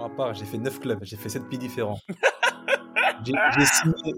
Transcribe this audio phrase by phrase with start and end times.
[0.00, 2.00] ma part, j'ai fait 9 clubs, j'ai fait 7 pays différents.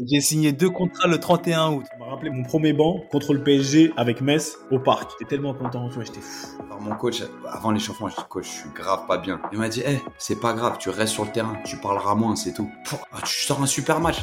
[0.07, 1.85] J'ai signé, deux contrats le 31 août.
[1.91, 5.11] Ça m'a rappelé mon premier banc contre le PSG avec Metz au parc.
[5.19, 6.63] J'étais tellement content, tu vois, j'étais fou.
[6.67, 9.41] Alors mon coach, avant l'échauffement, je dis coach, je suis grave pas bien.
[9.51, 12.37] Il m'a dit, hé, c'est pas grave, tu restes sur le terrain, tu parleras moins,
[12.37, 12.71] c'est tout.
[13.13, 14.23] Ah, tu sors un super match.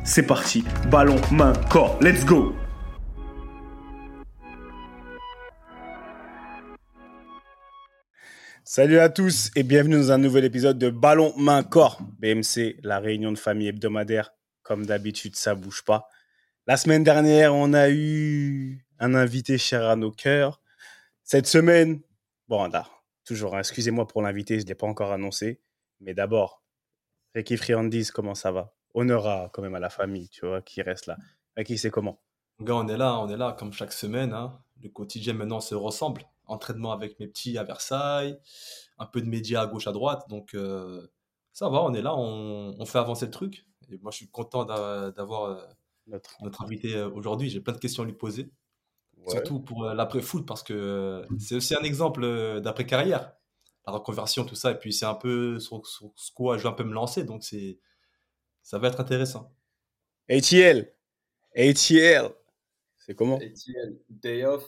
[0.03, 0.63] c'est parti.
[0.89, 1.97] Ballon, main, corps.
[2.01, 2.55] Let's go
[8.63, 11.99] Salut à tous et bienvenue dans un nouvel épisode de Ballon, main, corps.
[12.19, 14.33] BMC, la réunion de famille hebdomadaire.
[14.63, 16.07] Comme d'habitude, ça bouge pas.
[16.67, 20.61] La semaine dernière, on a eu un invité cher à nos cœurs.
[21.23, 22.01] Cette semaine,
[22.47, 22.69] bon,
[23.25, 25.59] toujours, hein, excusez-moi pour l'invité, je ne l'ai pas encore annoncé.
[25.99, 26.63] Mais d'abord,
[27.35, 28.73] Ricky Friandis, comment ça va?
[28.93, 31.17] Honneur à, quand même à la famille, tu vois, qui reste là.
[31.55, 32.21] À qui c'est comment
[32.61, 34.33] Gars, on est là, on est là, comme chaque semaine.
[34.33, 34.59] Hein.
[34.81, 36.23] Le quotidien maintenant se ressemble.
[36.45, 38.37] Entraînement avec mes petits à Versailles,
[38.99, 40.27] un peu de médias à gauche, à droite.
[40.29, 41.07] Donc, euh,
[41.53, 43.65] ça va, on est là, on, fait avancer le truc.
[43.89, 45.61] Et moi, je suis content d'avoir euh,
[46.07, 46.43] notre...
[46.43, 46.63] notre...
[46.63, 47.49] invité euh, aujourd'hui.
[47.49, 48.51] J'ai plein de questions à lui poser.
[49.27, 53.33] Surtout pour l'après-foot, parce que c'est aussi un exemple d'après-carrière.
[53.85, 54.71] La reconversion, tout ça.
[54.71, 57.23] Et puis, c'est un peu sur, sur ce quoi je vais un peu me lancer.
[57.23, 57.79] Donc, c'est
[58.63, 59.53] ça va être intéressant.
[60.29, 60.91] ATL.
[61.55, 62.29] ATL.
[62.97, 63.37] C'est comment?
[63.37, 63.99] ATL.
[64.09, 64.65] Day off.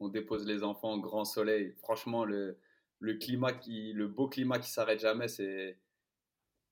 [0.00, 1.74] On dépose les enfants au grand soleil.
[1.78, 2.58] Franchement, le,
[3.00, 5.78] le climat qui, le beau climat qui s'arrête jamais, c'est,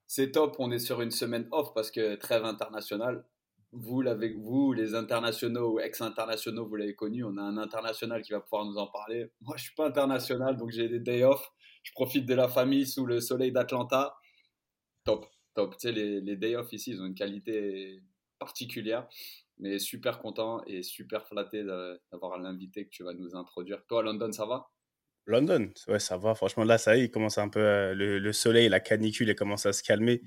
[0.07, 0.57] c'est top.
[0.59, 3.25] On est sur une semaine off parce que trêve internationale.
[3.73, 7.25] Vous, avec vous, les internationaux ou ex-internationaux, vous l'avez connu.
[7.25, 9.31] On a un international qui va pouvoir nous en parler.
[9.41, 11.53] Moi, je suis pas international, donc j'ai des day off.
[11.83, 14.17] Je profite de la famille sous le soleil d'Atlanta.
[15.05, 15.27] Top
[15.57, 18.03] Tu sais, les, day off ici, ils ont une qualité
[18.39, 19.09] particulière.
[19.59, 23.85] Mais super content et super flatté d'avoir l'invité que tu vas nous introduire.
[23.87, 24.69] Toi, London, ça va?
[25.25, 26.35] London, ouais, ça va.
[26.35, 27.61] Franchement, là, ça y est, il commence un peu.
[27.61, 30.23] Euh, le, le, soleil, la canicule, elle commence à se calmer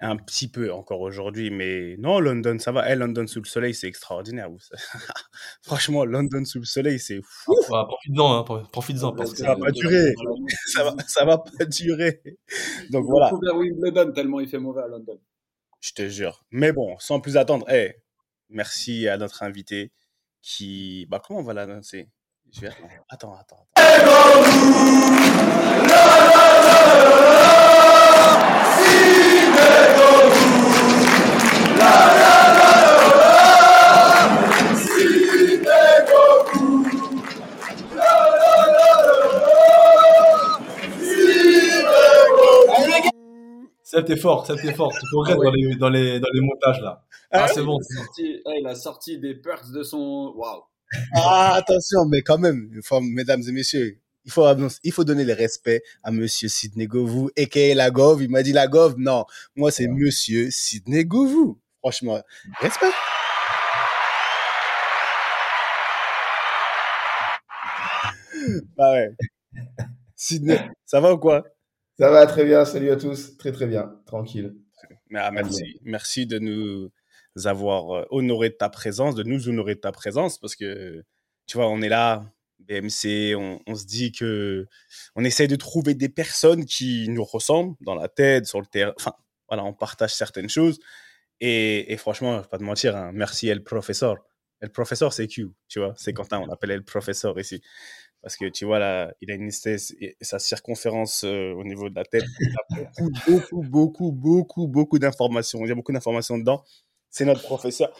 [0.00, 2.86] un petit peu encore aujourd'hui, mais non, London, ça va.
[2.86, 4.48] Hey, eh, London sous le soleil, c'est extraordinaire.
[5.62, 7.54] Franchement, London sous le soleil, c'est fou.
[7.72, 9.12] Ah, profite-en, hein, profite-en.
[9.12, 10.14] Parce que ça va pas durer.
[10.66, 12.22] ça, va, ça va pas durer.
[12.90, 13.32] Donc voilà.
[13.34, 15.18] Wimbledon tellement il fait mauvais à London.
[15.80, 16.44] Je te jure.
[16.50, 17.94] Mais bon, sans plus attendre, hey,
[18.48, 19.92] merci à notre invité
[20.42, 21.06] qui.
[21.08, 22.08] Bah, comment on va l'annoncer?
[22.52, 22.70] Je vais
[23.08, 23.66] Attends, attends.
[23.74, 24.38] attends.
[43.98, 44.92] C'était fort, c'était fort.
[44.92, 47.04] Tu progresses dans, les, dans, les, dans les montages là.
[47.30, 47.78] Ah, ah c'est bon.
[48.18, 50.32] il a sorti des perks de son.
[50.36, 50.62] Waouh!
[51.14, 52.70] Ah, attention, mais quand même,
[53.02, 53.98] mesdames et messieurs,
[54.28, 54.44] il faut,
[54.84, 57.74] il faut donner le respect à monsieur Sidney Govou, a.k.a.
[57.74, 58.22] la Gov.
[58.22, 58.96] Il m'a dit la Gov.
[58.98, 59.24] Non,
[59.56, 61.58] moi, c'est monsieur Sidney Govou.
[61.78, 62.22] Franchement,
[62.60, 62.90] respect.
[68.76, 69.14] Bah ouais.
[70.14, 71.44] Sidney, ça va ou quoi?
[71.98, 72.66] Ça va très bien.
[72.66, 73.38] Salut à tous.
[73.38, 73.94] Très très bien.
[74.04, 74.56] Tranquille.
[75.14, 75.80] Ah, merci.
[75.84, 76.90] Merci de nous
[77.46, 81.02] avoir euh, honoré de ta présence, de nous honorer de ta présence parce que
[81.46, 84.66] tu vois, on est là, BMC, on, se dit que
[85.14, 88.92] on essaye de trouver des personnes qui nous ressemblent dans la tête, sur le terrain.
[88.98, 89.12] Enfin,
[89.48, 90.78] voilà, on partage certaines choses.
[91.40, 94.16] Et, franchement, je vais pas te mentir, hein, merci El Professeur.
[94.60, 97.62] El Professeur, c'est Q, tu vois, c'est Quentin, on appelle El Professeur ici.
[98.20, 99.50] Parce que tu vois, là, il a une
[100.00, 102.24] et sa circonférence euh, au niveau de la tête.
[102.40, 105.60] Il a beaucoup, beaucoup, beaucoup, beaucoup, beaucoup d'informations.
[105.64, 106.64] Il y a beaucoup d'informations dedans.
[107.10, 107.92] C'est notre professeur.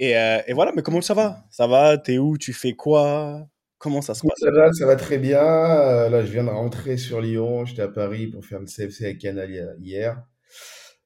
[0.00, 1.44] Et, euh, et, voilà, mais comment ça va?
[1.50, 1.96] Ça va?
[1.96, 2.36] T'es où?
[2.38, 3.46] Tu fais quoi?
[3.82, 5.42] Comment ça se passe Ça va, ça va très bien.
[5.42, 7.64] Euh, là, je viens de rentrer sur Lyon.
[7.64, 10.22] J'étais à Paris pour faire le CFC avec Canal hier.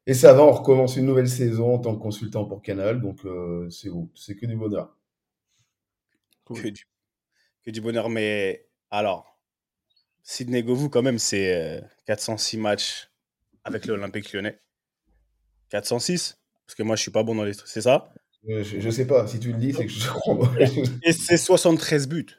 [0.06, 3.00] Et ça va, on recommence une nouvelle saison en tant que consultant pour Canal.
[3.00, 4.94] Donc, euh, c'est C'est que du bonheur.
[6.44, 6.87] Que, du,
[7.64, 8.11] que du bonheur.
[8.11, 9.40] Mais alors,
[10.23, 13.11] Sidney Govou, quand même, c'est 406 matchs
[13.64, 14.61] avec l'Olympique lyonnais.
[15.70, 17.55] 406 Parce que moi, je suis pas bon dans les.
[17.55, 18.12] C'est ça?
[18.46, 19.26] Je, ne sais pas.
[19.26, 20.52] Si tu le dis, c'est que je crois.
[21.02, 22.37] Et c'est 73 buts.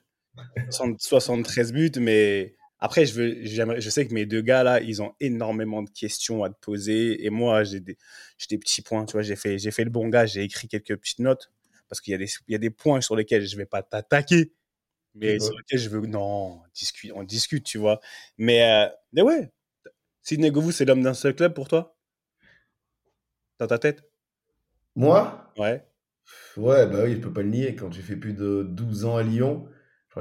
[0.69, 5.13] 73 buts, mais après, je, veux, je sais que mes deux gars là, ils ont
[5.19, 7.25] énormément de questions à te poser.
[7.25, 7.98] Et moi, j'ai des,
[8.50, 9.06] des, petits points.
[9.06, 11.51] Tu vois, j'ai fait, fait le bon gars, j'ai écrit quelques petites notes
[11.89, 14.54] parce qu'il y, a des, y a des points sur lesquels je vais pas t'attaquer.
[15.16, 16.06] Mais sur lesquels je veux.
[16.06, 18.00] Non, on discute, on discute tu vois.
[18.38, 19.51] Mais, euh, mais ouais,
[20.22, 21.98] Sidney Govou, c'est l'homme d'un seul club pour toi?
[23.60, 24.04] Dans ta tête?
[24.95, 25.51] Moi?
[25.57, 25.84] Ouais.
[26.57, 27.75] Ouais, bah oui, je peux pas le nier.
[27.75, 29.68] Quand j'ai fait plus de 12 ans à Lyon,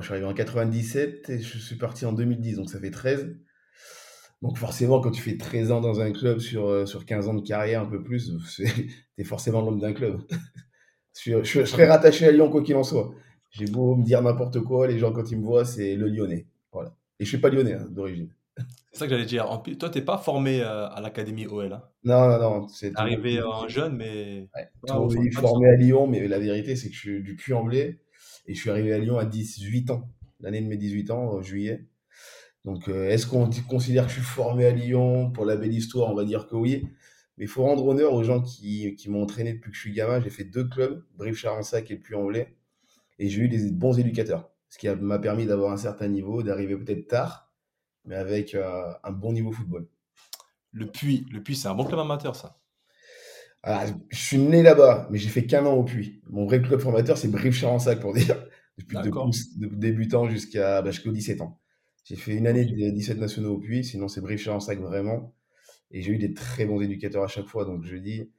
[0.00, 3.36] je suis arrivé en 97 et je suis parti en 2010, donc ça fait 13.
[4.42, 7.34] Donc forcément, quand tu fais 13 ans dans un club sur, euh, sur 15 ans
[7.34, 8.64] de carrière, un peu plus, tu
[9.18, 10.20] es forcément l'homme d'un club.
[11.20, 13.14] je, je, serais rattaché à Lyon quoi qu'il en soit.
[13.50, 16.46] J'ai beau me dire n'importe quoi, les gens quand ils me voient, c'est le Lyonnais.
[16.72, 16.94] Voilà.
[17.18, 18.28] Et je suis pas Lyonnais hein, d'origine.
[18.92, 19.46] C'est ça que j'allais dire.
[19.78, 21.72] toi, tu n'es pas formé euh, à l'académie OL.
[21.72, 21.82] Hein.
[22.04, 22.68] Non, non, non.
[22.68, 24.48] C'est arrivé en jeune, mais.
[24.54, 28.00] Ouais, formé à Lyon, mais la vérité, c'est que je suis du cul en blé.
[28.46, 30.08] Et je suis arrivé à Lyon à 18 ans,
[30.40, 31.86] l'année de mes 18 ans, en juillet.
[32.64, 36.10] Donc, euh, est-ce qu'on considère que je suis formé à Lyon Pour la belle histoire,
[36.10, 36.86] on va dire que oui.
[37.36, 39.92] Mais il faut rendre honneur aux gens qui, qui m'ont entraîné depuis que je suis
[39.92, 40.20] gamin.
[40.20, 42.56] J'ai fait deux clubs, Brive-Charensac et le Puy-en-Velay.
[43.18, 44.50] Et j'ai eu des bons éducateurs.
[44.68, 47.52] Ce qui m'a permis d'avoir un certain niveau, d'arriver peut-être tard,
[48.04, 49.88] mais avec euh, un bon niveau football.
[50.72, 52.58] Le Puy, le Puy c'est un bon club amateur, ça
[53.62, 56.20] ah, je suis né là-bas, mais j'ai fait qu'un an au Puy.
[56.30, 58.46] Mon vrai club formateur, c'est Brive-Charensac, pour dire.
[58.78, 61.58] Depuis de, débutant jusqu'à bah, jusqu'aux 17 ans.
[62.04, 65.34] J'ai fait une année de 17 nationaux au Puy, sinon c'est Brive-Charensac vraiment.
[65.90, 67.64] Et j'ai eu des très bons éducateurs à chaque fois.
[67.64, 68.30] Donc je dis,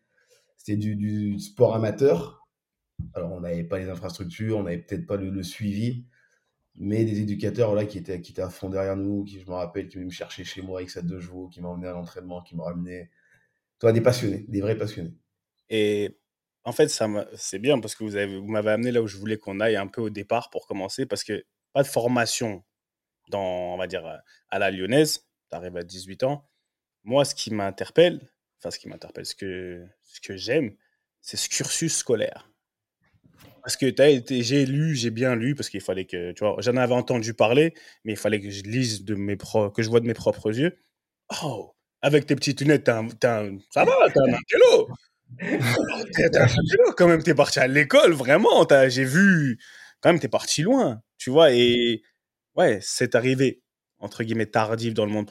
[0.56, 2.48] c'était du, sport amateur.
[3.14, 6.06] Alors on n'avait pas les infrastructures, on n'avait peut-être pas le, suivi,
[6.76, 9.56] mais des éducateurs là qui étaient, qui étaient à fond derrière nous, qui je me
[9.56, 12.42] rappelle, qui venaient me chercher chez moi avec sa deux chevaux, qui emmené à l'entraînement,
[12.42, 13.10] qui m'ont ramené
[13.80, 15.14] toi, des passionnés, des vrais passionnés.
[15.70, 16.18] Et
[16.64, 19.18] en fait, ça c'est bien parce que vous, avez, vous m'avez amené là où je
[19.18, 22.64] voulais qu'on aille un peu au départ pour commencer, parce que pas de formation
[23.30, 24.06] dans, on va dire,
[24.50, 25.28] à la lyonnaise.
[25.50, 26.50] Tu arrives à 18 ans.
[27.04, 28.22] Moi, ce qui m'interpelle,
[28.60, 30.76] enfin, ce qui m'interpelle, ce que, ce que j'aime,
[31.22, 32.50] c'est ce cursus scolaire.
[33.62, 33.94] Parce que
[34.30, 37.74] j'ai lu, j'ai bien lu, parce qu'il fallait que, tu vois, j'en avais entendu parler,
[38.06, 40.58] mais il fallait que je lise de mes pro, que je vois de mes propres
[40.58, 40.80] yeux.
[41.44, 44.88] Oh, avec tes petites lunettes, ça va, t'es un intello.
[45.40, 48.66] t'es un intello, quand même, t'es parti à l'école, vraiment.
[48.88, 49.60] J'ai vu,
[50.02, 51.52] quand même, t'es parti loin, tu vois.
[51.54, 52.04] Et
[52.56, 53.62] ouais, c'est arrivé,
[54.00, 55.30] entre guillemets, tardive dans le monde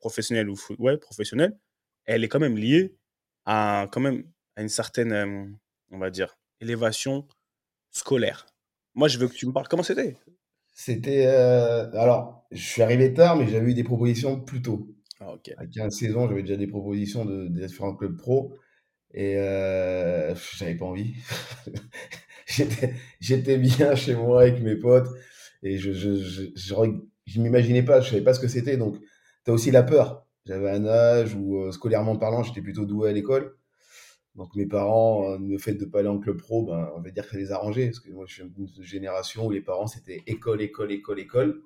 [0.00, 1.56] professionnel ou ouais, professionnel.
[2.04, 2.96] Elle est quand même liée
[3.46, 4.24] à, quand même,
[4.56, 5.44] à une certaine, euh,
[5.90, 7.26] on va dire, élévation
[7.90, 8.46] scolaire.
[8.94, 10.16] Moi, je veux que tu me parles comment c'était.
[10.72, 11.26] C'était.
[11.26, 14.88] Euh, alors, je suis arrivé tard, mais j'avais eu des propositions plus tôt.
[15.24, 18.56] Ah, à 15 saisons, j'avais déjà des propositions de, différents clubs pro
[19.14, 21.14] et euh, j'avais pas envie.
[23.20, 25.08] J'étais bien chez moi avec mes potes
[25.62, 28.76] et je je, m'imaginais pas, je savais pas ce que c'était.
[28.76, 28.98] Donc,
[29.44, 30.26] tu as aussi la peur.
[30.44, 33.56] J'avais un âge où, euh, scolairement parlant, j'étais plutôt doué à l'école.
[34.34, 37.10] Donc, mes parents, euh, le fait de pas aller en club pro, ben, on va
[37.10, 37.86] dire que ça les arrangeait.
[37.86, 41.62] Parce que moi, je suis d'une génération où les parents, c'était école, école, école, école.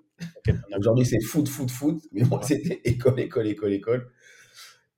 [0.76, 2.02] Aujourd'hui, c'est foot, foot, foot.
[2.12, 4.10] Mais moi, c'était école, école, école, école.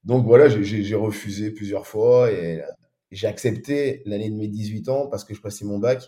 [0.04, 2.62] Donc voilà, j'ai refusé plusieurs fois et
[3.10, 6.02] j'ai accepté l'année de mes 18 ans parce que je passais mon bac.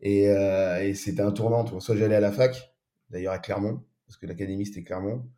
[0.00, 1.66] Et, euh, et c'était un tournant.
[1.80, 2.74] Soit j'allais à la fac,
[3.10, 5.28] d'ailleurs à Clermont, parce que l'académie c'était Clermont,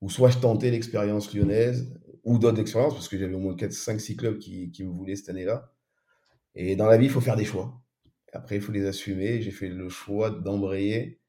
[0.00, 1.92] ou soit je tentais l'expérience lyonnaise,
[2.24, 4.92] ou d'autres expériences, parce que j'avais au moins 4, 5, 6 clubs qui, qui me
[4.92, 5.72] voulaient cette année-là.
[6.54, 7.80] Et dans la vie, il faut faire des choix.
[8.32, 9.42] Après, il faut les assumer.
[9.42, 11.19] J'ai fait le choix d'embrayer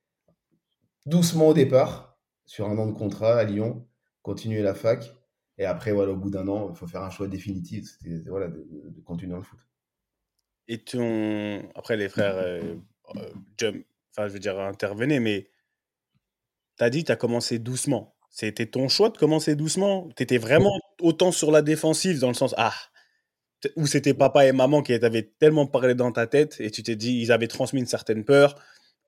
[1.06, 3.88] doucement au départ, sur un an de contrat à Lyon,
[4.22, 5.14] continuer la fac.
[5.58, 9.02] Et après, voilà, au bout d'un an, il faut faire un choix définitif, voilà, de,
[9.06, 9.60] continuer dans le foot.
[10.68, 11.70] Et ton...
[11.76, 12.76] après, les frères euh,
[13.16, 13.74] euh,
[14.18, 15.50] je veux dire, intervenaient, mais
[16.78, 18.16] tu as dit tu as commencé doucement.
[18.30, 20.10] C'était ton choix de commencer doucement?
[20.16, 22.74] Tu étais vraiment autant sur la défensive, dans le sens, ah,
[23.76, 26.96] ou c'était papa et maman qui t'avaient tellement parlé dans ta tête et tu t'es
[26.96, 28.56] dit, ils avaient transmis une certaine peur,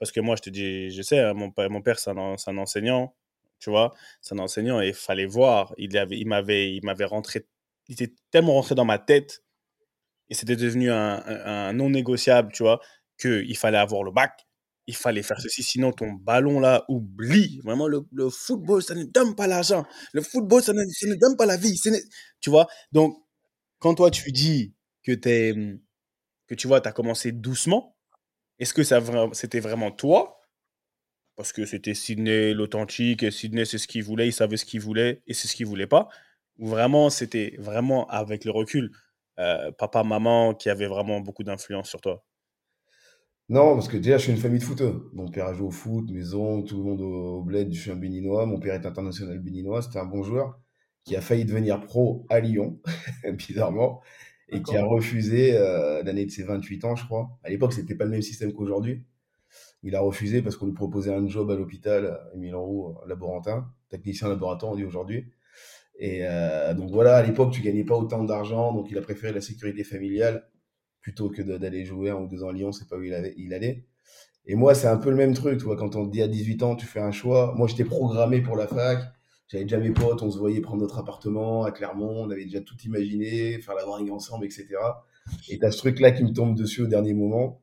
[0.03, 3.15] parce que moi, je te dis, je sais, hein, mon, père, c'est un, enseignant,
[3.57, 5.73] tu vois, c'est un enseignant et il fallait voir.
[5.77, 5.93] Il
[6.27, 7.47] m'avait, il m'avait rentré,
[7.87, 9.45] il était tellement rentré dans ma tête
[10.27, 12.81] et c'était devenu un, non négociable, tu vois,
[13.17, 14.45] qu'il fallait avoir le bac,
[14.87, 17.61] il fallait faire ceci, sinon ton ballon là, oublie.
[17.63, 19.85] Vraiment, le, football, ça ne donne pas l'argent.
[20.11, 21.79] Le football, ça ne, ça ne donne pas la vie.
[22.41, 23.15] Tu vois, donc,
[23.79, 25.79] quand toi tu dis que, es,
[26.47, 27.93] que tu vois, tu as commencé doucement,
[28.59, 28.83] est-ce que
[29.33, 30.39] c'était vraiment toi?
[31.35, 34.81] Parce que c'était Sydney l'authentique, et Sydney c'est ce qu'il voulait, il savait ce qu'il
[34.81, 36.09] voulait, et c'est ce qu'il voulait pas.
[36.59, 38.91] Ou vraiment, c'était vraiment avec le recul,
[39.39, 42.23] euh, papa, maman qui avait vraiment beaucoup d'influence sur toi?
[43.49, 45.09] Non, parce que déjà, je suis une famille de footeux.
[45.13, 47.91] Mon père a joué au foot, mes oncles, tout le monde au, bled, je suis
[47.91, 48.45] un béninois.
[48.45, 50.59] Mon père est international béninois, c'était un bon joueur
[51.03, 52.79] qui a failli devenir pro à Lyon,
[53.33, 54.01] bizarrement,
[54.53, 57.37] et qui a refusé euh, l'année de ses 28 ans, je crois.
[57.43, 59.03] À l'époque, c'était pas le même système qu'aujourd'hui.
[59.83, 64.29] Il a refusé parce qu'on lui proposait un job à l'hôpital, Émile Roux, laborantin, technicien
[64.29, 65.25] laboratoire, on dit aujourd'hui.
[65.99, 69.33] Et euh, donc voilà, à l'époque, tu gagnais pas autant d'argent, donc il a préféré
[69.33, 70.47] la sécurité familiale
[71.01, 73.33] plutôt que d'aller jouer un ou deux ans à Lyon, c'est pas où il, avait,
[73.37, 73.85] il allait.
[74.45, 76.27] Et moi, c'est un peu le même truc, tu vois, quand on te dit à
[76.27, 77.53] 18 ans, tu fais un choix.
[77.57, 78.99] Moi, j'étais programmé pour la fac,
[79.53, 82.59] j'avais déjà mes potes, on se voyait prendre notre appartement à Clermont, on avait déjà
[82.59, 84.67] tout imaginé, faire la warring ensemble, etc.
[85.47, 87.61] Et tu as ce truc-là qui me tombe dessus au dernier moment.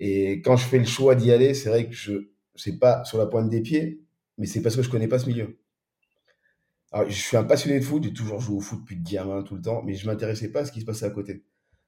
[0.00, 3.18] Et quand je fais le choix d'y aller, c'est vrai que je c'est pas sur
[3.18, 4.00] la pointe des pieds,
[4.38, 5.58] mais c'est parce que je connais pas ce milieu.
[6.90, 9.54] Alors, je suis un passionné de foot, j'ai toujours joué au foot depuis gamin tout
[9.54, 11.44] le temps, mais je m'intéressais pas à ce qui se passait à côté.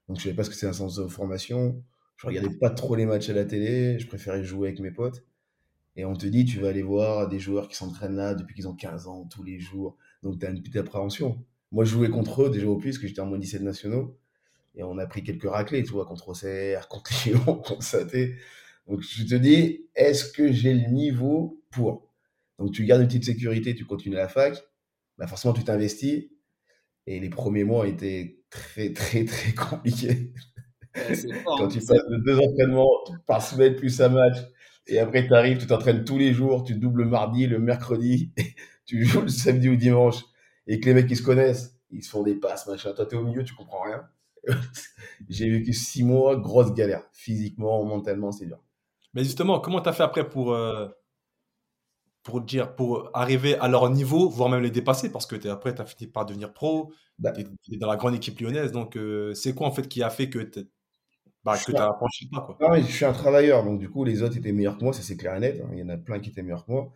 [0.09, 1.83] Donc je savais pas ce que c'est un sens de formation.
[2.16, 5.25] Je regardais pas trop les matchs à la télé, je préférais jouer avec mes potes.
[5.97, 8.69] Et on te dit, tu vas aller voir des joueurs qui s'entraînent là depuis qu'ils
[8.69, 9.97] ont 15 ans, tous les jours.
[10.23, 11.45] Donc tu as une petite appréhension.
[11.73, 14.19] Moi, je jouais contre eux déjà au plus, parce que j'étais en moins 17 nationaux.
[14.75, 18.37] Et on a pris quelques raclés, tu vois, contre Auxerre, contre Lyon, contre Saté.
[18.87, 22.12] Donc, je te dis, est-ce que j'ai le niveau pour?
[22.59, 24.62] Donc, tu gardes une petite sécurité, tu continues la fac.
[25.19, 26.26] Bah, forcément, tu t'investis.
[27.07, 30.33] Et les premiers mois étaient très, très, très compliqués.
[31.45, 31.69] Quand hein.
[31.69, 32.91] tu passes de deux entraînements
[33.26, 34.37] par semaine plus un match,
[34.87, 38.33] et après tu arrives, tu t'entraînes tous les jours, tu doubles le mardi, le mercredi,
[38.87, 40.25] tu joues le samedi ou dimanche,
[40.66, 42.93] et que les mecs qui se connaissent, ils se font des passes, machin.
[42.93, 44.09] Toi, t'es au milieu, tu comprends rien.
[45.28, 47.02] j'ai vécu six mois, grosse galère.
[47.12, 48.59] Physiquement, mentalement, c'est dur.
[49.14, 50.88] Mais justement, comment tu as fait après pour, euh,
[52.23, 55.11] pour, dire, pour arriver à leur niveau, voire même les dépasser?
[55.11, 57.97] Parce que es, après, tu as fini par devenir pro, bah tu es, dans la
[57.97, 58.73] grande équipe lyonnaise.
[58.73, 60.38] Donc, euh, c'est quoi en fait qui a fait que
[61.55, 62.57] tu bah, as franchi pas quoi.
[62.61, 64.93] Non, mais je suis un travailleur, donc du coup, les autres étaient meilleurs que moi,
[64.93, 65.61] ça c'est clair et net.
[65.65, 65.69] Hein.
[65.73, 66.93] Il y en a plein qui étaient meilleurs que moi.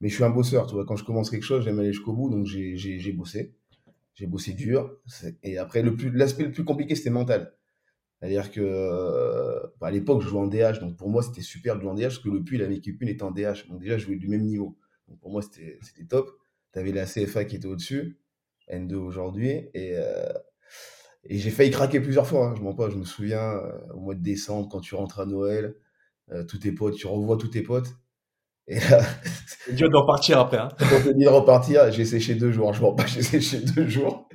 [0.00, 0.84] Mais je suis un bosseur, tu vois.
[0.84, 3.54] Quand je commence quelque chose, j'aime aller jusqu'au bout, donc j'ai bossé
[4.14, 4.96] j'ai bossé dur.
[5.42, 7.54] Et après, l'aspect le plus compliqué, c'était mental.
[8.18, 11.82] C'est-à-dire que euh, à l'époque, je jouais en DH, donc pour moi, c'était super de
[11.82, 13.68] jouer en DH, parce que le puits, la 1 était en DH.
[13.68, 14.78] Donc déjà, je jouais du même niveau.
[15.08, 16.30] Donc pour moi, c'était top.
[16.72, 18.18] Tu avais la CFA qui était au-dessus,
[18.70, 20.32] N2 aujourd'hui, et, euh,
[21.26, 22.48] et j'ai failli craquer plusieurs fois.
[22.48, 22.54] Hein.
[22.56, 25.26] Je m'en pas, je me souviens, euh, au mois de décembre, quand tu rentres à
[25.26, 25.76] Noël,
[26.48, 27.94] tous tes potes, tu revois tous tes potes,
[28.66, 29.00] et là,
[29.66, 30.56] c'est dur de repartir après.
[30.56, 30.68] Hein.
[30.78, 32.72] Quand on dit de repartir, j'ai séché deux jours.
[32.72, 34.28] Je vois pas, j'ai séché deux jours.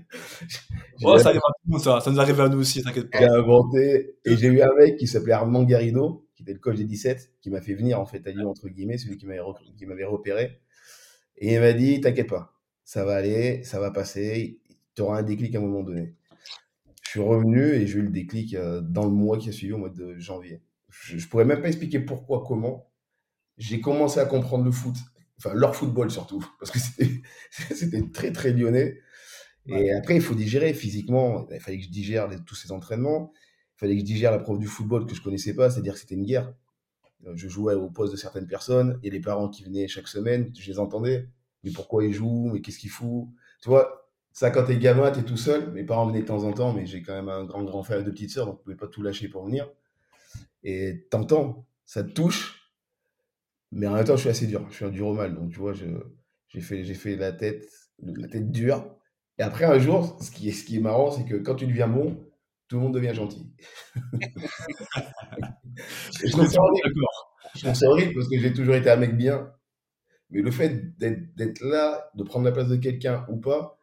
[1.03, 1.99] Oh, ça arrive à nous, ça.
[2.01, 3.19] Ça nous arrive à nous aussi, t'inquiète pas.
[3.19, 4.17] J'ai inventé.
[4.25, 7.33] Et j'ai eu un mec qui s'appelait Armand Garrido, qui était le coach des 17,
[7.41, 10.61] qui m'a fait venir, en fait, à Lyon, entre guillemets, celui qui m'avait repéré.
[11.37, 12.53] Et il m'a dit, t'inquiète pas,
[12.83, 14.59] ça va aller, ça va passer,
[14.93, 16.15] tu auras un déclic à un moment donné.
[17.09, 19.73] Je suis revenu et j'ai eu le déclic euh, dans le mois qui a suivi,
[19.73, 20.61] au mois de janvier.
[20.89, 22.91] Je, je pourrais même pas expliquer pourquoi, comment,
[23.57, 24.93] j'ai commencé à comprendre le foot,
[25.39, 26.77] enfin leur football surtout, parce que
[27.73, 28.99] c'était très très lyonnais.
[29.65, 31.47] Et après, il faut digérer physiquement.
[31.51, 33.33] Il fallait que je digère tous ces entraînements.
[33.77, 35.99] Il fallait que je digère la prof du football que je connaissais pas, c'est-à-dire que
[35.99, 36.53] c'était une guerre.
[37.25, 40.51] Euh, je jouais au poste de certaines personnes et les parents qui venaient chaque semaine,
[40.55, 41.27] je les entendais.
[41.63, 42.51] Mais pourquoi ils jouent?
[42.53, 43.29] Mais qu'est-ce qu'ils foutent?
[43.63, 43.98] Tu vois,
[44.31, 45.71] ça quand t'es gamin, t'es tout seul.
[45.71, 47.99] Mes parents venaient de temps en temps, mais j'ai quand même un grand grand frère
[47.99, 49.69] et deux petites sœurs, donc je pouvais pas tout lâcher pour venir.
[50.63, 52.59] Et t'entends, ça te touche
[53.71, 54.65] mais en même temps, je suis assez dur.
[54.69, 55.35] Je suis un dur au mal.
[55.35, 57.65] Donc, tu vois, j'ai fait, fait la, tête,
[58.01, 58.95] la tête dure.
[59.37, 61.67] Et après, un jour, ce qui est, ce qui est marrant, c'est que quand tu
[61.67, 62.17] deviens bon,
[62.67, 63.51] tout le monde devient gentil.
[66.23, 68.13] je trouve ça horrible.
[68.13, 69.51] parce que j'ai toujours été un mec bien.
[70.31, 73.78] Mais le fait d'être là, de prendre la place de quelqu'un ou pas,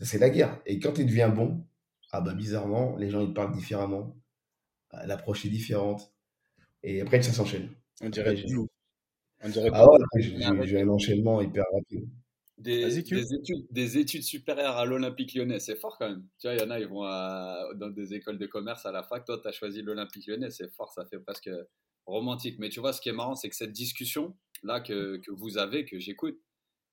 [0.00, 0.60] c'est la guerre.
[0.66, 1.64] Et quand tu deviens bon,
[2.12, 4.16] ah bah bizarrement, les gens ils parlent différemment.
[5.04, 6.12] L'approche est différente.
[6.82, 7.70] Et après, ça s'enchaîne.
[8.02, 8.34] On dirait
[9.72, 12.08] ah ouais, j'ai un enchaînement hyper rapide.
[12.58, 13.24] Des, études,
[13.70, 16.26] des études supérieures à l'Olympique lyonnais, c'est fort quand même.
[16.38, 17.04] Tu vois, il y en a, ils vont
[17.78, 19.24] dans des écoles de commerce à la fac.
[19.24, 21.48] Toi, tu as choisi l'Olympique lyonnais, c'est fort, ça fait presque
[22.04, 22.58] romantique.
[22.58, 25.86] Mais tu vois, ce qui est marrant, c'est que cette discussion-là que, que, vous avez,
[25.86, 26.38] que j'écoute,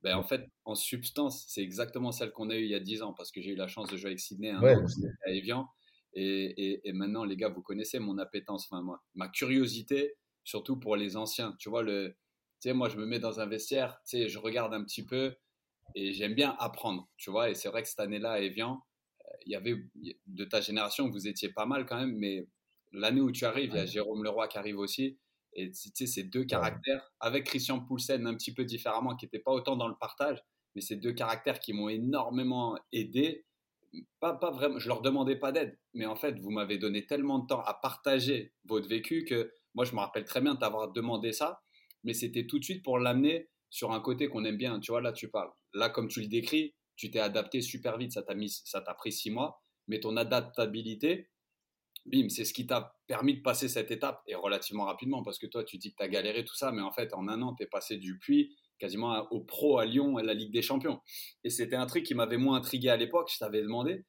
[0.03, 3.01] ben, en fait, en substance, c'est exactement celle qu'on a eue il y a 10
[3.01, 4.61] ans, parce que j'ai eu la chance de jouer avec Sydney un
[5.25, 5.67] à Evian.
[6.13, 10.77] Et, et, et, maintenant, les gars, vous connaissez mon appétence, enfin, moi, ma curiosité, surtout
[10.77, 11.55] pour les anciens.
[11.59, 12.15] Tu vois, le,
[12.61, 15.05] tu sais, moi, je me mets dans un vestiaire, tu sais, je regarde un petit
[15.05, 15.35] peu
[15.95, 17.49] et j'aime bien apprendre, tu vois.
[17.49, 18.81] Et c'est vrai que cette année-là, à Evian,
[19.25, 19.75] euh, il y avait
[20.25, 22.47] de ta génération, vous étiez pas mal quand même, mais
[22.91, 25.17] l'année où tu arrives, il y a Jérôme Leroy qui arrive aussi.
[25.57, 29.39] Et tu sais, ces deux caractères, avec Christian Poulsen un petit peu différemment, qui n'était
[29.39, 30.37] pas autant dans le partage,
[30.75, 33.45] mais ces deux caractères qui m'ont énormément aidé.
[34.19, 37.39] Pas, pas vraiment, je leur demandais pas d'aide, mais en fait, vous m'avez donné tellement
[37.39, 41.31] de temps à partager votre vécu que moi, je me rappelle très bien t'avoir demandé
[41.33, 41.61] ça,
[42.03, 44.79] mais c'était tout de suite pour l'amener sur un côté qu'on aime bien.
[44.79, 45.51] Tu vois, là, tu parles.
[45.73, 48.93] Là, comme tu le décris, tu t'es adapté super vite, ça t'a mis, ça t'a
[48.93, 51.29] pris six mois, mais ton adaptabilité,
[52.07, 55.47] bim, c'est ce qui t'a permis de passer cette étape et relativement rapidement parce que
[55.47, 57.53] toi, tu dis que tu as galéré tout ça, mais en fait, en un an,
[57.53, 61.01] tu es passé du puits quasiment au pro à Lyon à la Ligue des Champions.
[61.43, 64.05] Et c'était un truc qui m'avait moins intrigué à l'époque, je t'avais demandé.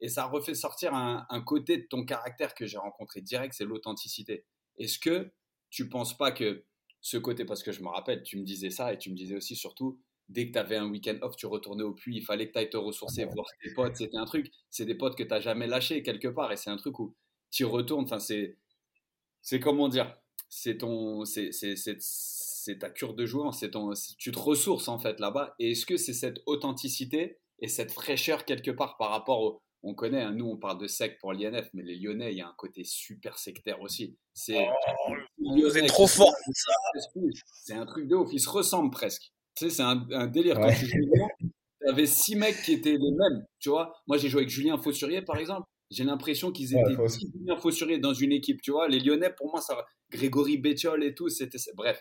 [0.00, 4.44] Et ça refait sortir un, côté de ton caractère que j'ai rencontré direct, c'est l'authenticité.
[4.78, 5.32] Est-ce que
[5.70, 6.64] tu penses pas que
[7.00, 9.36] ce côté, parce que je me rappelle, tu me disais ça et tu me disais
[9.36, 12.48] aussi surtout, dès que tu avais un week-end off, tu retournais au puits, il fallait
[12.48, 15.22] que tu ailles te ressourcer, voir tes potes, c'était un truc, c'est des potes que
[15.22, 17.16] tu n'as jamais lâchés quelque part et c'est un truc où
[17.50, 18.56] tu retournes, enfin c'est,
[19.42, 20.14] c'est comment dire,
[20.48, 24.98] c'est ton, c'est, c'est, c'est ta cure de jour, c'est ton, tu te ressources en
[24.98, 25.54] fait là-bas.
[25.58, 29.94] Et est-ce que c'est cette authenticité et cette fraîcheur quelque part par rapport au, on
[29.94, 32.48] connaît, hein, nous on parle de sec pour l'INF, mais les Lyonnais, il y a
[32.48, 34.16] un côté super sectaire aussi.
[34.34, 34.66] C'est
[35.40, 36.34] oh, trop fort.
[37.52, 39.32] C'est un truc de ouf, ils se ressemblent presque.
[39.54, 40.58] Tu sais, c'est un, délire.
[40.58, 43.94] Quand tu avais six mecs qui étaient les mêmes, tu vois.
[44.06, 45.66] Moi j'ai joué avec Julien Faussurier par exemple.
[45.90, 48.88] J'ai l'impression qu'ils étaient ouais, Julien Faussurier dans une équipe, tu vois.
[48.88, 49.74] Les Lyonnais, pour moi, ça,
[50.10, 52.00] Grégory Bétiol et tout, c'était, bref.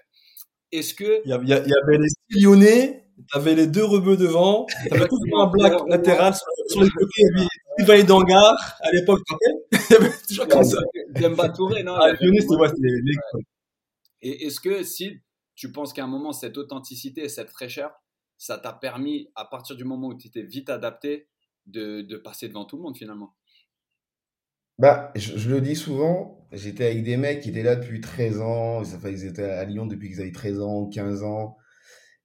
[0.72, 1.22] Est-ce que.
[1.24, 5.18] Il y, avait les six Lyonnais, tu avais les deux rebeux devant, tu avais tout
[5.38, 6.34] un black latéral
[6.68, 7.48] sur, les côtés, il y avait
[7.80, 9.22] Ivaï Dangar à l'époque,
[9.72, 10.80] il y avait toujours comme ça.
[11.12, 13.14] Demba Touré, non ah, Lyonnais, c'était les,
[14.22, 15.22] Et est-ce que si
[15.56, 17.92] tu penses qu'à un moment, cette authenticité et cette fraîcheur,
[18.38, 21.30] ça t'a permis, à partir du moment où tu étais vite adapté,
[21.66, 23.34] de, de passer devant tout le monde finalement?
[24.80, 28.84] Bah, je, le dis souvent, j'étais avec des mecs qui étaient là depuis 13 ans,
[29.06, 31.58] ils étaient à Lyon depuis qu'ils avaient 13 ans, 15 ans.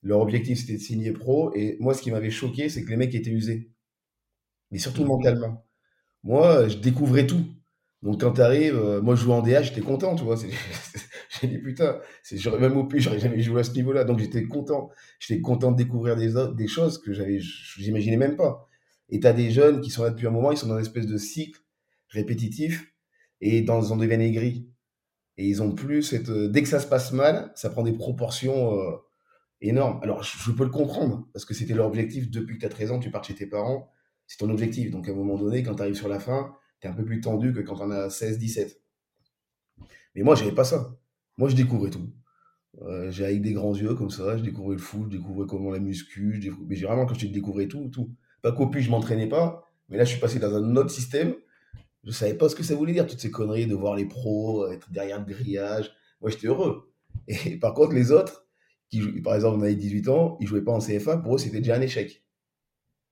[0.02, 1.54] Leur objectif, c'était de signer pro.
[1.54, 3.70] Et moi, ce qui m'avait choqué, c'est que les mecs étaient usés.
[4.70, 5.08] Mais surtout mmh.
[5.08, 5.66] mentalement.
[6.24, 7.44] Moi, je découvrais tout.
[8.02, 10.36] Donc, quand tu arrives, euh, moi, je jouais en DA, j'étais content, tu vois.
[11.40, 11.98] J'ai dit, putain,
[12.32, 14.04] j'aurais même au plus, j'aurais jamais joué à ce niveau-là.
[14.04, 14.90] Donc, j'étais content.
[15.18, 18.68] J'étais content de découvrir des, des choses que j'avais, j'imaginais même pas.
[19.08, 20.82] Et tu as des jeunes qui sont là depuis un moment, ils sont dans une
[20.82, 21.60] espèce de cycle
[22.12, 22.94] répétitif,
[23.40, 24.68] et dans, ils en deviennent aigris.
[25.38, 26.28] Et ils ont plus cette.
[26.28, 28.96] Euh, dès que ça se passe mal, ça prend des proportions euh,
[29.60, 29.98] énormes.
[30.02, 32.92] Alors, je, peux le comprendre, parce que c'était leur objectif depuis que tu as 13
[32.92, 33.90] ans, tu pars chez tes parents,
[34.26, 34.90] c'est ton objectif.
[34.90, 37.04] Donc, à un moment donné, quand tu arrives sur la fin, tu es un peu
[37.04, 38.80] plus tendu que quand on a 16, 17.
[40.14, 40.96] Mais moi, j'avais pas ça.
[41.38, 42.12] Moi, je découvrais tout.
[42.80, 45.70] Euh, j'ai avec des grands yeux comme ça, je découvrais le foot, je découvrais comment
[45.70, 48.14] la muscu, mais j'ai vraiment quand je découvrais tout, tout.
[48.40, 51.34] Pas qu'au je m'entraînais pas, mais là je suis passé dans un autre système
[52.04, 54.68] je savais pas ce que ça voulait dire, toutes ces conneries de voir les pros,
[54.70, 55.92] être derrière le grillage.
[56.20, 56.92] Moi, j'étais heureux.
[57.28, 58.46] Et par contre, les autres,
[58.88, 61.58] qui, par exemple, on avait 18 ans, ils jouaient pas en CFA, pour eux, c'était
[61.58, 62.24] déjà un échec.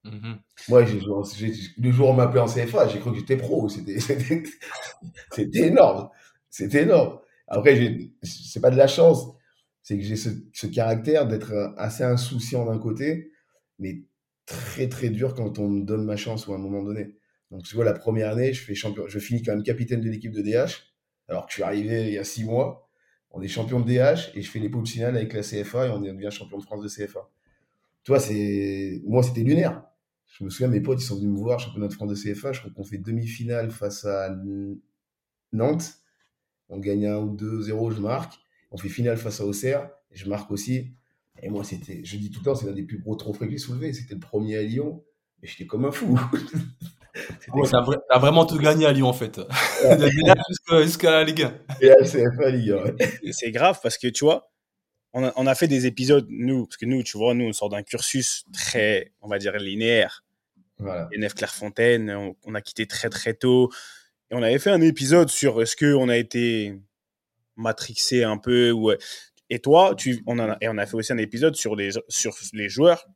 [0.05, 0.39] Mm-hmm.
[0.69, 3.69] Moi, le jour où on m'appelait en CFA, j'ai cru que j'étais pro.
[3.69, 3.99] C'était
[5.67, 6.09] énorme.
[6.49, 7.21] C'était énorme.
[7.47, 9.27] Après, c'est pas de la chance.
[9.83, 13.33] C'est que j'ai ce, ce, caractère d'être assez insouciant d'un côté,
[13.79, 14.05] mais
[14.47, 17.17] très très dur quand on me donne ma chance ou à un moment donné.
[17.51, 20.09] Donc, tu vois, la première année, je, fais champion, je finis quand même capitaine de
[20.09, 20.93] l'équipe de DH,
[21.29, 22.89] alors que je suis arrivé il y a six mois.
[23.33, 25.91] On est champion de DH et je fais les poules finales avec la CFA et
[25.91, 27.29] on devient champion de France de CFA.
[28.03, 29.03] Tu vois, c'est...
[29.05, 29.85] moi, c'était lunaire.
[30.27, 32.53] Je me souviens, mes potes, ils sont venus me voir, championnat de France de CFA.
[32.53, 34.35] Je crois qu'on fait demi-finale face à
[35.53, 35.95] Nantes.
[36.69, 38.35] On gagne 1 ou 2-0, je marque.
[38.71, 40.93] On fait finale face à Auxerre, je marque aussi.
[41.43, 43.53] Et moi, c'était, je dis tout le temps, c'est l'un des plus gros trophées que
[43.53, 43.93] j'ai soulevé.
[43.93, 45.03] C'était le premier à Lyon.
[45.43, 46.19] Et j'étais comme un fou.
[47.53, 49.41] Ouais, t'as, vraiment tout gagné à Lyon en fait.
[50.83, 51.55] jusqu'à, la Ligue 1.
[51.81, 54.51] Et Ligue C'est grave parce que tu vois,
[55.13, 57.53] on a, on a, fait des épisodes, nous, parce que nous, tu vois, nous, on
[57.53, 60.25] sort d'un cursus très, on va dire, linéaire.
[60.79, 61.09] Voilà.
[61.13, 63.71] NF Clairefontaine, on, on, a quitté très très tôt.
[64.31, 66.81] Et on avait fait un épisode sur est-ce qu'on a été
[67.57, 68.71] matrixé un peu.
[68.71, 68.93] Ou...
[69.51, 72.35] Et toi, tu, on, a, et on a fait aussi un épisode sur les, sur
[72.53, 73.07] les joueurs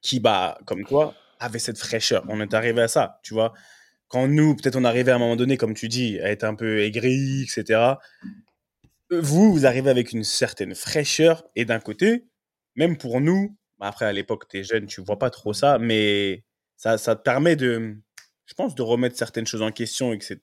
[0.00, 2.24] qui, bah, comme toi, avait cette fraîcheur.
[2.28, 3.52] On est arrivé à ça, tu vois.
[4.08, 6.54] Quand nous, peut-être on arrivait à un moment donné, comme tu dis, à être un
[6.54, 7.94] peu aigri, etc.
[9.10, 11.44] Vous, vous arrivez avec une certaine fraîcheur.
[11.56, 12.26] Et d'un côté,
[12.76, 15.78] même pour nous, bah, après à l'époque, tu es jeune, tu vois pas trop ça,
[15.78, 16.44] mais
[16.76, 17.96] ça, ça te permet de,
[18.46, 20.40] je pense, de remettre certaines choses en question, etc.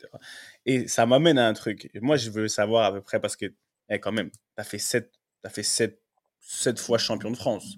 [0.66, 1.90] Et ça m'amène à un truc.
[2.02, 3.48] Moi, je veux savoir à peu près parce que,
[3.90, 6.02] eh, quand même, tu as fait fait sept,
[6.40, 7.78] sept fois champion de France.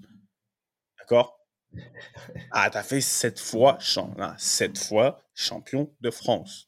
[0.98, 1.37] D'accord?
[2.50, 3.78] Ah, t'as fait sept fois,
[4.38, 6.66] sept fois champion de France.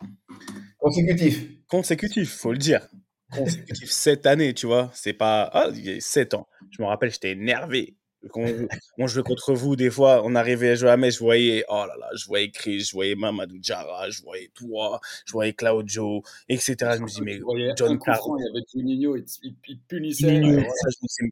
[0.79, 1.49] Consécutif.
[1.69, 2.87] Consécutif, faut le dire.
[3.33, 4.91] consécutif cette année, tu vois.
[4.95, 5.51] C'est pas.
[5.53, 6.49] Ah, il y a 7 ans.
[6.71, 7.97] Je me rappelle, j'étais énervé.
[8.31, 8.45] Quand
[8.99, 11.87] on, jouait contre vous, des fois, on arrivait à jouer à Metz, je voyais, oh
[11.89, 16.23] là là, je voyais Chris, je voyais Mamadou Diarra, je voyais toi, je voyais Claudio,
[16.47, 16.77] etc.
[16.97, 17.41] Je me dis, mais
[17.79, 18.39] John Carroll.
[18.41, 20.39] Il y avait Juninho, il, il, il punissait.
[20.39, 20.65] Ouais.
[20.65, 21.31] ça, je me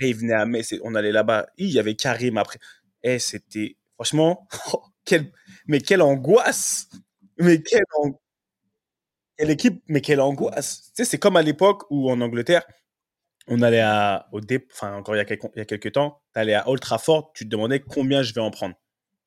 [0.00, 1.46] et il venait à Metz, on allait là-bas.
[1.56, 2.58] Il y avait Karim après.
[3.04, 4.48] Et c'était, franchement,
[5.06, 5.32] quel,
[5.68, 6.88] mais quelle angoisse!
[7.38, 8.20] Mais quelle, an...
[9.36, 10.92] quelle équipe, mais quelle angoisse!
[10.96, 12.64] Tu sais, c'est comme à l'époque où en Angleterre,
[13.48, 15.92] on allait à, au dé, enfin, encore il y a quelques, il y a quelques
[15.92, 18.74] temps, tu allais à Old Trafford, tu te demandais combien je vais en prendre.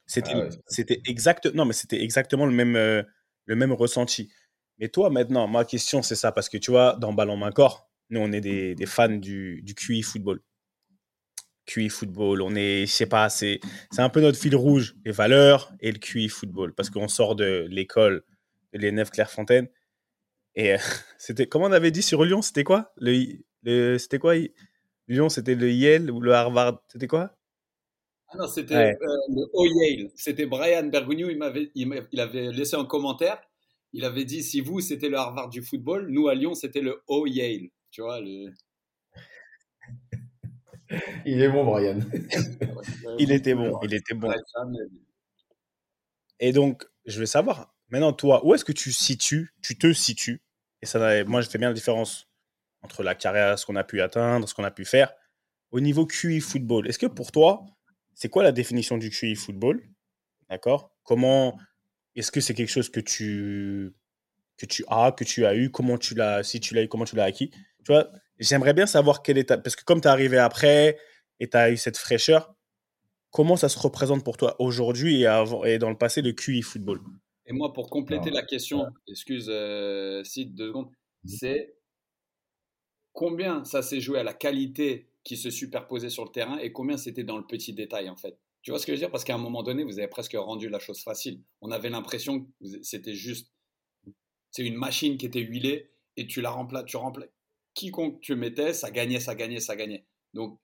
[0.08, 3.04] C'était, ah ouais, c'était exact, non, mais c'était exactement le même, euh,
[3.46, 4.32] le même ressenti.
[4.80, 7.90] Mais toi, maintenant, ma question, c'est ça, parce que tu vois, dans Ballon Main Corps,
[8.10, 10.42] nous, on est des, des fans du, du QI football.
[11.67, 13.60] QI football, on est, je sais pas, c'est,
[13.91, 17.36] c'est un peu notre fil rouge, les valeurs et le QI football, parce qu'on sort
[17.36, 18.23] de l'école
[18.73, 19.67] de l'ENF Clairefontaine.
[20.56, 20.77] Et euh,
[21.19, 22.93] c'était, comment on avait dit sur Lyon, c'était quoi?
[22.97, 24.34] Le, le, C'était quoi?
[25.08, 26.82] Lyon, c'était le Yale ou le Harvard?
[26.88, 27.32] C'était quoi?
[28.30, 28.97] Ah non, c'était ouais.
[29.01, 30.10] euh, le O Yale.
[30.15, 33.39] C'était Brian Bergogneau, il, m'avait, il, il avait laissé un commentaire.
[33.93, 37.01] Il avait dit si vous, c'était le Harvard du football, nous à Lyon, c'était le
[37.08, 37.69] O Yale.
[37.91, 38.51] Tu vois, le...
[41.26, 42.00] Il est bon, Brian.
[43.19, 44.32] il était bon, il était bon.
[46.39, 50.41] Et donc, je veux savoir, maintenant, toi, où est-ce que tu situes, tu te situes?
[50.82, 52.30] Et ça, moi, je fais bien la différence
[52.82, 55.13] entre la carrière, ce qu'on a pu atteindre, ce qu'on a pu faire,
[55.71, 56.88] au niveau QI football.
[56.88, 57.65] Est-ce que pour toi,
[58.13, 59.84] c'est quoi la définition du QI football?
[60.50, 60.95] D'accord?
[61.04, 61.60] Comment
[62.15, 63.93] est-ce que c'est quelque chose que tu
[64.58, 67.06] que tu as, que tu as eu, comment tu l'as, si tu l'as eu, comment
[67.06, 67.52] tu l'as acquis?
[67.52, 70.97] Tu vois, j'aimerais bien savoir quelle est ta, parce que comme tu es arrivé après
[71.39, 72.56] et tu as eu cette fraîcheur,
[73.32, 76.62] comment ça se représente pour toi aujourd'hui et, avant, et dans le passé le QI
[76.62, 77.00] football?
[77.45, 80.89] Et moi, pour compléter Alors, la question, excuse euh, Sid, deux secondes,
[81.26, 81.76] c'est
[83.13, 86.97] combien ça s'est joué à la qualité qui se superposait sur le terrain et combien
[86.97, 88.38] c'était dans le petit détail en fait?
[88.62, 89.12] Tu vois ce que je veux dire?
[89.12, 91.41] Parce qu'à un moment donné, vous avez presque rendu la chose facile.
[91.62, 92.47] On avait l'impression que
[92.82, 93.52] c'était juste,
[94.52, 97.30] c'est une machine qui était huilée et tu la remplaces, tu remplaces.
[97.78, 100.06] Quiconque tu mettais, ça gagnait, ça gagnait, ça gagnait.
[100.34, 100.60] Donc,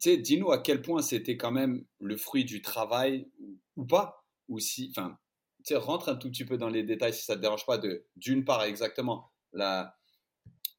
[0.00, 3.28] tu sais, dis-nous à quel point c'était quand même le fruit du travail
[3.76, 5.18] ou, pas, ou si, enfin,
[5.64, 7.78] tu sais, rentre un tout petit peu dans les détails si ça te dérange pas
[7.78, 9.96] de, d'une part exactement la,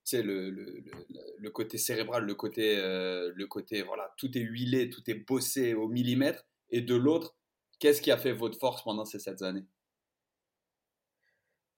[0.05, 0.91] c'est le, le, le,
[1.37, 5.73] le, côté cérébral, le côté, euh, le côté, voilà, tout est huilé, tout est bossé
[5.73, 6.45] au millimètre.
[6.69, 7.35] Et de l'autre,
[7.79, 9.65] qu'est-ce qui a fait votre force pendant ces sept années?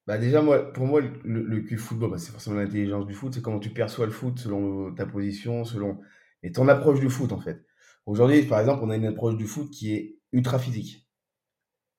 [0.09, 3.31] Bah déjà, moi, pour moi, le, Q football, bah c'est forcément l'intelligence du foot.
[3.31, 5.99] C'est comment tu perçois le foot selon ta position, selon
[6.41, 7.63] et ton approche du foot, en fait.
[8.07, 11.07] Aujourd'hui, par exemple, on a une approche du foot qui est ultra physique.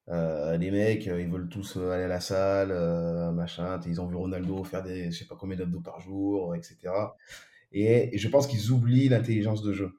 [0.09, 3.79] Euh, les mecs, ils veulent tous aller à la salle, euh, machin.
[3.87, 6.93] Ils ont vu Ronaldo faire des, je sais pas combien d'abdos par jour, etc.
[7.71, 9.93] Et, et je pense qu'ils oublient l'intelligence de jeu.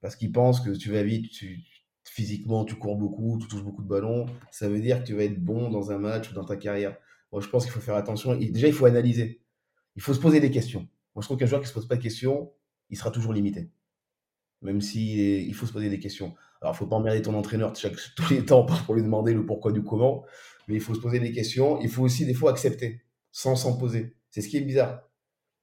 [0.00, 1.58] Parce qu'ils pensent que tu vas vite, tu,
[2.04, 4.24] physiquement, tu cours beaucoup, tu touches beaucoup de ballons.
[4.50, 6.96] Ça veut dire que tu vas être bon dans un match ou dans ta carrière.
[7.32, 8.38] Moi, je pense qu'il faut faire attention.
[8.38, 9.42] Et déjà, il faut analyser.
[9.96, 10.88] Il faut se poser des questions.
[11.14, 12.52] Moi, je trouve qu'un joueur qui se pose pas de questions,
[12.90, 13.70] il sera toujours limité.
[14.62, 16.34] Même si il faut se poser des questions.
[16.60, 17.72] Alors, il faut pas emmerder ton entraîneur
[18.16, 20.24] tous les temps pour lui demander le pourquoi du comment,
[20.68, 21.80] mais il faut se poser des questions.
[21.80, 24.16] Il faut aussi des fois accepter, sans s'en poser.
[24.30, 25.02] C'est ce qui est bizarre.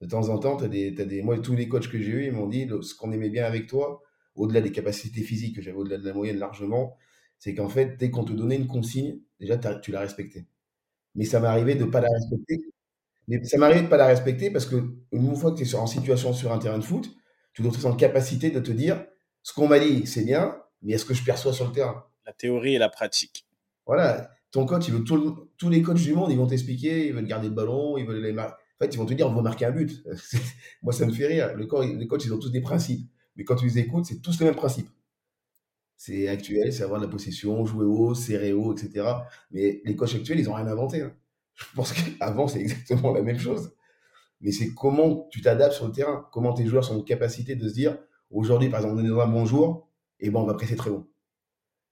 [0.01, 2.25] De temps en temps, as des, as des, moi, tous les coachs que j'ai eus,
[2.25, 4.01] ils m'ont dit ce qu'on aimait bien avec toi,
[4.35, 6.97] au-delà des capacités physiques que j'avais au-delà de la moyenne largement,
[7.37, 10.47] c'est qu'en fait, dès qu'on te donnait une consigne, déjà, tu l'as respectée.
[11.15, 12.61] Mais ça m'arrivait de pas la respecter.
[13.27, 15.87] Mais ça m'arrivait de pas la respecter parce que une fois que tu es en
[15.87, 17.09] situation sur un terrain de foot,
[17.53, 19.05] tu dois être en capacité de te dire
[19.43, 22.05] ce qu'on m'a dit, c'est bien, mais est-ce que je perçois sur le terrain?
[22.25, 23.45] La théorie et la pratique.
[23.85, 24.31] Voilà.
[24.51, 27.25] Ton coach, il veut tout, tous les coachs du monde, ils vont t'expliquer, ils veulent
[27.25, 28.57] garder le ballon, ils veulent les mar...
[28.79, 30.03] En fait, ils vont te dire, on va marquer un but.
[30.81, 31.53] Moi, ça me fait rire.
[31.55, 33.07] Le les coachs, ils ont tous des principes.
[33.35, 34.89] Mais quand tu les écoutes, c'est tous les mêmes principes.
[36.05, 39.07] C'est actuel, c'est avoir la possession, jouer haut, serrer haut, etc.
[39.51, 40.99] Mais les coachs actuels, ils n'ont rien inventé.
[40.99, 41.15] Hein.
[41.53, 43.73] Je pense qu'avant, c'est exactement la même chose.
[44.41, 47.69] Mais c'est comment tu t'adaptes sur le terrain, comment tes joueurs sont en capacité de
[47.69, 47.97] se dire,
[48.31, 49.89] aujourd'hui, par exemple, on est dans un bon jour,
[50.19, 51.09] et ben on va presser très haut.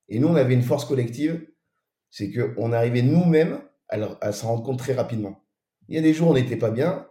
[0.09, 1.47] Et nous, on avait une force collective,
[2.09, 5.45] c'est qu'on arrivait nous-mêmes à, à s'en rendre compte très rapidement.
[5.87, 7.07] Il y a des jours on n'était pas bien,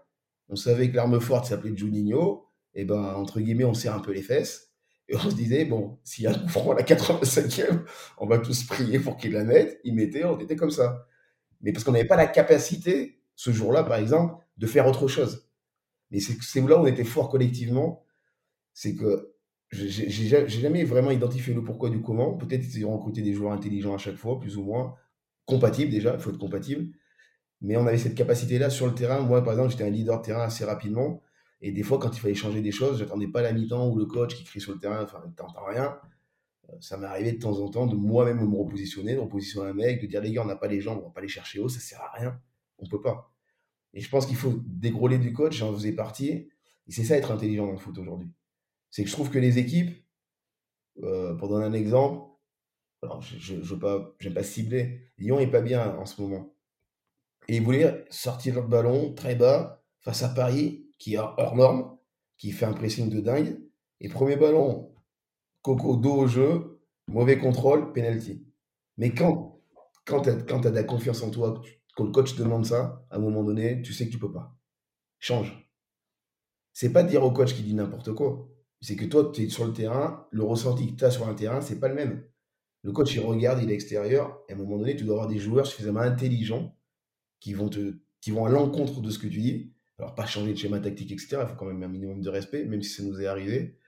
[0.51, 4.13] on savait que l'arme forte s'appelait Juninho, et ben entre guillemets, on serre un peu
[4.13, 4.70] les fesses,
[5.11, 7.81] et on se disait, bon, s'il y a un coup franc à la 85e,
[8.19, 11.09] on va tous prier pour qu'il la mette, il mettait, on était comme ça.
[11.61, 15.49] Mais parce qu'on n'avait pas la capacité, ce jour-là, par exemple, de faire autre chose.
[16.13, 18.05] Mais c'est là où on était fort collectivement,
[18.73, 19.35] c'est que
[19.73, 22.37] j'ai jamais vraiment identifié le pourquoi du comment.
[22.37, 24.95] Peut-être qu'ils ont recruté des joueurs intelligents à chaque fois, plus ou moins,
[25.45, 26.95] compatibles déjà, il faut être compatible.
[27.63, 29.21] mais on avait cette capacité-là sur le terrain.
[29.21, 31.23] Moi, par exemple, j'étais un leader de terrain assez rapidement.
[31.63, 34.07] Et des fois, quand il fallait changer des choses, j'attendais pas la mi-temps ou le
[34.07, 35.99] coach qui crie sur le terrain, enfin, t'entends rien.
[36.71, 39.75] Euh, ça m'est arrivé de temps en temps de moi-même me repositionner, de repositionner un
[39.75, 41.61] mec, de dire les gars, on n'a pas les jambes, on va pas les chercher
[41.61, 42.41] haut, ça sert à rien.
[42.79, 43.33] On peut pas.
[43.93, 46.31] Et je pense qu'il faut dégrôler du coach, j'en faisais partie.
[46.31, 48.31] Et c'est ça être intelligent dans le foot aujourd'hui.
[48.91, 50.05] C'est que je trouve que les équipes,
[51.03, 52.25] euh, pour donner un exemple,
[53.03, 56.55] alors je n'aime pas, pas cibler, Lyon est pas bien en ce moment.
[57.49, 61.99] Et ils voulaient sortir le ballon très bas face à Paris, qui est hors norme,
[62.39, 63.61] qui fait un pressing de dingue.
[64.01, 64.95] Et premier ballon,
[65.63, 68.47] Coco dos au jeu, mauvais contrôle, penalty.
[68.97, 69.61] Mais quand,
[70.05, 71.61] quand tu as, de la confiance en toi,
[71.97, 74.33] quand le coach te demande ça, à un moment donné, tu sais que tu peux
[74.33, 74.57] pas.
[75.19, 75.69] Change.
[76.73, 78.49] C'est pas dire au coach qui dit n'importe quoi.
[78.81, 81.35] C'est que toi, tu es sur le terrain, le ressenti que tu as sur un
[81.35, 82.25] terrain, c'est pas le même.
[82.83, 85.29] Le coach, il regarde, il est extérieur, et à un moment donné, tu dois avoir
[85.29, 86.75] des joueurs suffisamment intelligents
[87.41, 89.75] qui vont, te, qui vont à l'encontre de ce que tu dis.
[90.01, 91.39] Alors, pas changer de schéma tactique, etc.
[91.43, 93.79] Il faut quand même un minimum de respect, même si ça nous est arrivé.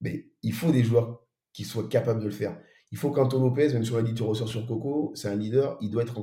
[0.00, 2.58] Mais il faut des joueurs qui soient capables de le faire.
[2.92, 5.36] Il faut qu'Anto Lopez, même si on l'a dit, tu ressors sur Coco, c'est un
[5.36, 6.18] leader, il doit être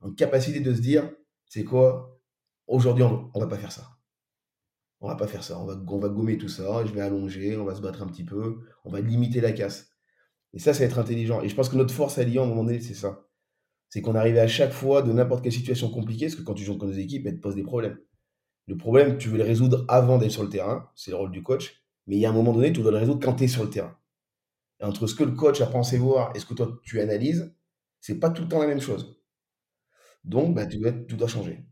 [0.00, 1.10] en, capacité de se dire,
[1.46, 2.18] c'est quoi,
[2.66, 3.98] aujourd'hui, on, ne va pas faire ça.
[5.00, 5.60] On va pas faire ça.
[5.60, 8.60] On va, gommer tout ça, je vais allonger, on va se battre un petit peu,
[8.84, 9.90] on va limiter la casse.
[10.54, 11.42] Et ça, c'est être intelligent.
[11.42, 13.26] Et je pense que notre force à Lyon, à un moment donné, c'est ça
[13.88, 16.64] c'est qu'on arrivait à chaque fois de n'importe quelle situation compliquée, parce que quand tu
[16.64, 17.98] joues contre des équipes, elles te posent des problèmes.
[18.66, 21.42] Le problème, tu veux le résoudre avant d'être sur le terrain, c'est le rôle du
[21.42, 23.48] coach, mais il y a un moment donné, tu dois le résoudre quand tu es
[23.48, 23.96] sur le terrain.
[24.80, 27.54] Entre ce que le coach a pensé voir et ce que toi tu analyses,
[28.00, 29.20] c'est pas tout le temps la même chose.
[30.24, 31.64] Donc, bah, tu dois, changer.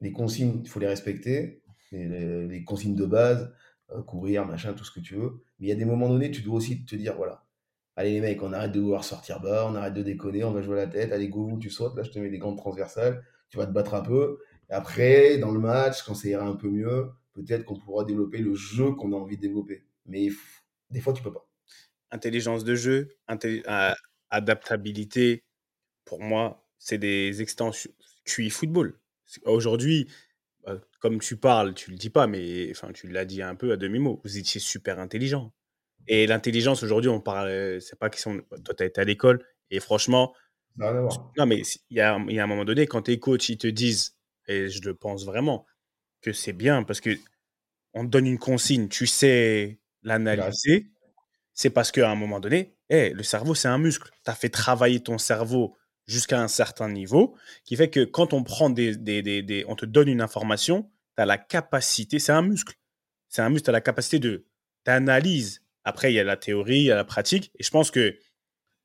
[0.00, 3.52] Les consignes, il faut les respecter, les, consignes de base,
[3.90, 5.42] euh, courir, machin, tout ce que tu veux.
[5.58, 7.46] Mais il y a des moments donnés, tu dois aussi te dire, voilà,
[7.94, 10.62] Allez les mecs, on arrête de vouloir sortir bas, on arrête de déconner, on va
[10.62, 11.12] jouer la tête.
[11.12, 13.94] Allez, go, tu sautes, là je te mets des grandes transversales, tu vas te battre
[13.94, 14.38] un peu.
[14.72, 18.38] Et après, dans le match, quand ça ira un peu mieux, peut-être qu'on pourra développer
[18.38, 19.84] le jeu qu'on a envie de développer.
[20.06, 20.28] Mais
[20.88, 21.46] des fois, tu peux pas.
[22.10, 23.10] Intelligence de jeu,
[24.30, 25.44] adaptabilité,
[26.06, 27.90] pour moi, c'est des extensions
[28.24, 28.98] QI football.
[29.44, 30.08] Aujourd'hui,
[30.64, 33.72] bah, comme tu parles, tu le dis pas, mais enfin, tu l'as dit un peu
[33.72, 34.22] à demi-mot.
[34.24, 35.52] Vous étiez super intelligent.
[36.08, 38.40] Et l'intelligence, aujourd'hui, on parle, c'est pas qu'ils sont.
[38.64, 40.34] Toi, tu as été à l'école, et franchement.
[40.76, 43.66] Non, mais il y a, y a un moment donné, quand tes coachs, ils te
[43.66, 44.16] disent,
[44.48, 45.66] et je le pense vraiment,
[46.20, 47.10] que c'est bien, parce que
[47.94, 50.86] on te donne une consigne, tu sais l'analyser,
[51.54, 54.10] c'est parce qu'à un moment donné, hey, le cerveau, c'est un muscle.
[54.24, 55.76] Tu as fait travailler ton cerveau
[56.06, 59.76] jusqu'à un certain niveau, qui fait que quand on prend des, des, des, des on
[59.76, 62.74] te donne une information, tu as la capacité, c'est un muscle.
[63.28, 64.46] C'est un muscle, tu as la capacité de,
[64.84, 67.50] d'analyse après, il y a la théorie, il y a la pratique.
[67.58, 68.16] Et je pense que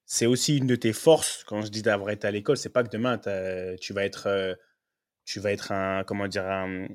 [0.06, 2.58] c'est aussi une de tes forces quand je dis d'avoir été à l'école.
[2.58, 3.20] C'est pas que demain,
[3.80, 4.56] tu vas être, euh,
[5.28, 6.88] tu vas être un, comment dire, un,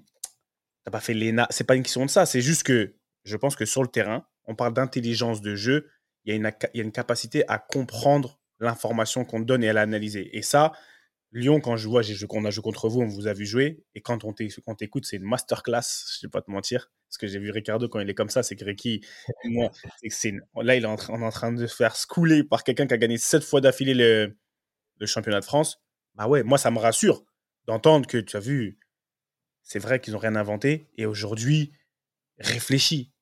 [0.85, 1.47] t'as pas fait l'ENA.
[1.51, 2.25] C'est pas une question de ça.
[2.27, 5.91] C'est juste que je pense que sur le terrain, on parle d'intelligence de jeu.
[6.25, 9.63] Il y, a une, il y a une capacité à comprendre l'information qu'on te donne
[9.63, 10.35] et à l'analyser.
[10.37, 10.73] Et ça,
[11.33, 13.85] Lyon, quand je vois, qu'on a joué contre vous, on vous a vu jouer.
[13.95, 16.91] Et quand on t'écoute, c'est une masterclass, je ne vais pas te mentir.
[17.09, 19.03] Parce que j'ai vu Ricardo quand il est comme ça, c'est que Ricky,
[19.45, 19.71] moi,
[20.09, 22.65] c'est là, il est en train, on est en train de se faire schooler par
[22.65, 24.39] quelqu'un qui a gagné sept fois d'affilée le,
[24.99, 25.83] le, championnat de France.
[26.15, 27.25] Bah ouais, moi, ça me rassure
[27.67, 28.79] d'entendre que tu as vu,
[29.63, 30.89] c'est vrai qu'ils n'ont rien inventé.
[30.97, 31.73] Et aujourd'hui,
[32.39, 33.13] réfléchis.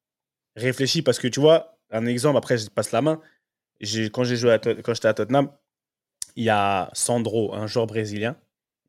[0.57, 3.21] Réfléchis parce que tu vois, un exemple, après, je passe la main.
[4.13, 5.51] Quand j'ai j'étais à Tottenham,
[6.37, 8.37] il y a Sandro, un joueur brésilien,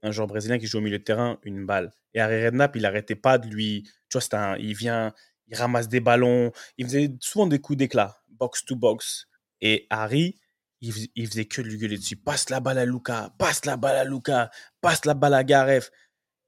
[0.03, 1.91] un joueur brésilien qui joue au milieu de terrain, une balle.
[2.13, 3.89] Et Harry Redknapp, il n'arrêtait pas de lui.
[4.09, 5.13] Tu vois, il vient,
[5.47, 6.51] il ramasse des ballons.
[6.77, 9.27] Il faisait souvent des coups d'éclat, box to box.
[9.61, 10.39] Et Harry,
[10.81, 12.15] il, il faisait que lui gueuler dessus.
[12.15, 15.91] Passe la balle à Luca, passe la balle à Luca, passe la balle à Gareth.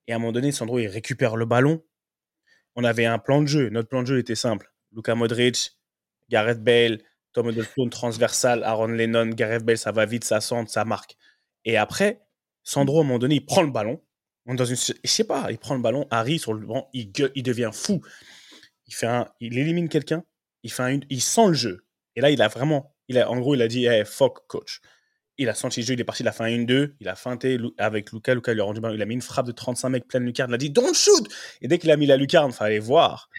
[0.08, 1.84] Et à un moment donné, Sandro, il récupère le ballon.
[2.76, 3.70] On avait un plan de jeu.
[3.70, 4.74] Notre plan de jeu était simple.
[4.92, 5.78] Luca Modric,
[6.30, 7.00] Gareth Bale,
[7.34, 11.16] Tom Hiddleston transversal, Aaron Lennon, Gareth Bale, ça va vite, ça sente, ça marque.
[11.66, 12.22] Et après,
[12.64, 14.02] Sandro, à un moment donné, il prend le ballon.
[14.46, 17.44] Dans une, je sais pas, il prend le ballon, Harry sur le banc, il, il
[17.44, 18.02] devient fou.
[18.88, 19.08] Il, fait
[19.40, 20.24] il élimine quelqu'un,
[20.64, 21.86] il, fait il sent le jeu.
[22.16, 24.82] Et là, il a vraiment, il a, en gros, il a dit hey, fuck, coach.
[25.38, 27.16] Il a senti le jeu, il est parti, il a fait un 1-2, il a
[27.16, 30.08] feinté avec Luca, Luca lui a rendu il a mis une frappe de 35 mecs
[30.08, 31.28] pleine lucarne, il a dit don't shoot
[31.62, 33.30] Et dès qu'il a mis la lucarne, fallait voir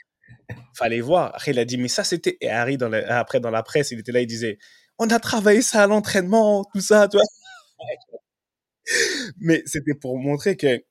[0.74, 1.34] fallait voir.
[1.34, 2.36] Après, il a dit, mais ça, c'était.
[2.40, 4.58] Et Harry, dans après, dans la presse, il était là, il disait,
[4.98, 7.26] on a travaillé ça à l'entraînement, tout ça, tu vois.
[9.38, 10.84] mais c'était pour montrer que,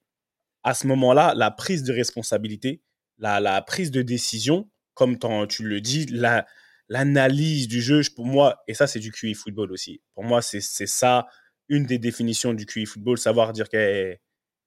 [0.64, 2.82] à ce moment-là, la prise de responsabilité,
[3.18, 6.46] la, la prise de décision, comme tu le dis, la,
[6.94, 10.00] l'analyse du jeu, pour moi, et ça, c'est du QI football aussi.
[10.14, 11.26] Pour moi, c'est, c'est ça,
[11.68, 14.16] une des définitions du QI football, savoir dire que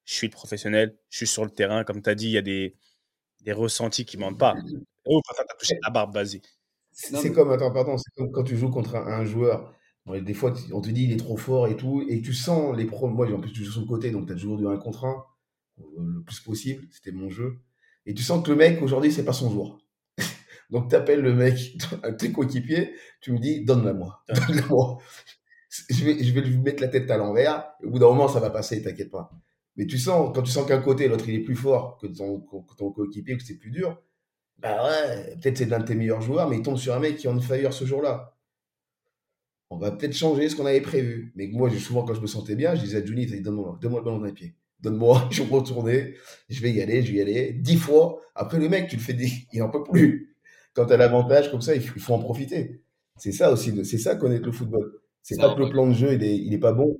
[0.03, 1.85] je suis le professionnel, je suis sur le terrain.
[1.85, 2.75] Comme tu as dit, il y a des,
[3.43, 4.55] des ressentis qui ne mentent pas.
[5.05, 6.41] Oh, quand tu as touché la barbe, vas-y.
[6.91, 9.73] C'est comme, attends, pardon, c'est comme quand tu joues contre un, joueur.
[10.05, 12.85] des fois, on te dit il est trop fort et tout, et tu sens les
[12.85, 13.07] pros.
[13.07, 15.05] Moi, en plus, tu joues sur le côté, donc tu as toujours du 1 contre
[15.05, 15.23] 1,
[15.79, 16.85] euh, le plus possible.
[16.91, 17.59] C'était mon jeu.
[18.05, 19.79] Et tu sens que le mec, aujourd'hui, c'est pas son jour.
[20.69, 24.23] Donc, tu appelles le mec, un tes coéquipier, tu me dis donne-la moi.
[24.29, 24.97] Donne-la moi.
[25.89, 27.65] Je vais, je vais lui mettre la tête à l'envers.
[27.83, 29.31] Au bout d'un moment, ça va passer, t'inquiète pas.
[29.75, 32.43] Mais tu sens, quand tu sens qu'un côté, l'autre, il est plus fort que ton,
[32.77, 34.01] ton coéquipier, que c'est plus dur,
[34.57, 37.17] bah ouais, peut-être c'est l'un de tes meilleurs joueurs, mais il tombe sur un mec
[37.17, 38.35] qui est en fire ce jour-là.
[39.69, 41.33] On va peut-être changer ce qu'on avait prévu.
[41.35, 44.01] Mais moi, souvent, quand je me sentais bien, je disais à Johnny, donne-moi donne le
[44.01, 44.55] ballon dans les pieds.
[44.79, 46.15] Donne-moi, je vais retourner,
[46.49, 47.53] je vais y aller, je vais y aller.
[47.53, 48.21] Dix fois.
[48.33, 49.15] Après, le mec, tu le fais,
[49.53, 50.36] il n'en peut plus.
[50.77, 52.81] Quand tu as l'avantage comme ça, il faut, en profiter.
[53.17, 54.93] C'est ça aussi, c'est ça connaître le football.
[55.21, 56.97] C'est pas que le plan de jeu, il est, il est pas bon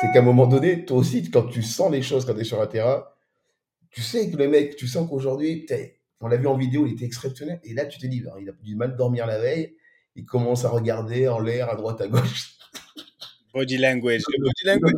[0.00, 2.44] c'est qu'à un moment donné, toi aussi, quand tu sens les choses quand tu es
[2.44, 3.04] sur un terrain,
[3.90, 5.66] tu sais que le mec, tu sens qu'aujourd'hui,
[6.20, 7.60] on l'a vu en vidéo, il était exceptionnel.
[7.64, 9.76] Et là, tu te dis, il a du mal dormir la veille.
[10.16, 12.56] Il commence à regarder en l'air, à droite, à gauche.
[13.52, 14.22] Body language.
[14.38, 14.94] Body language.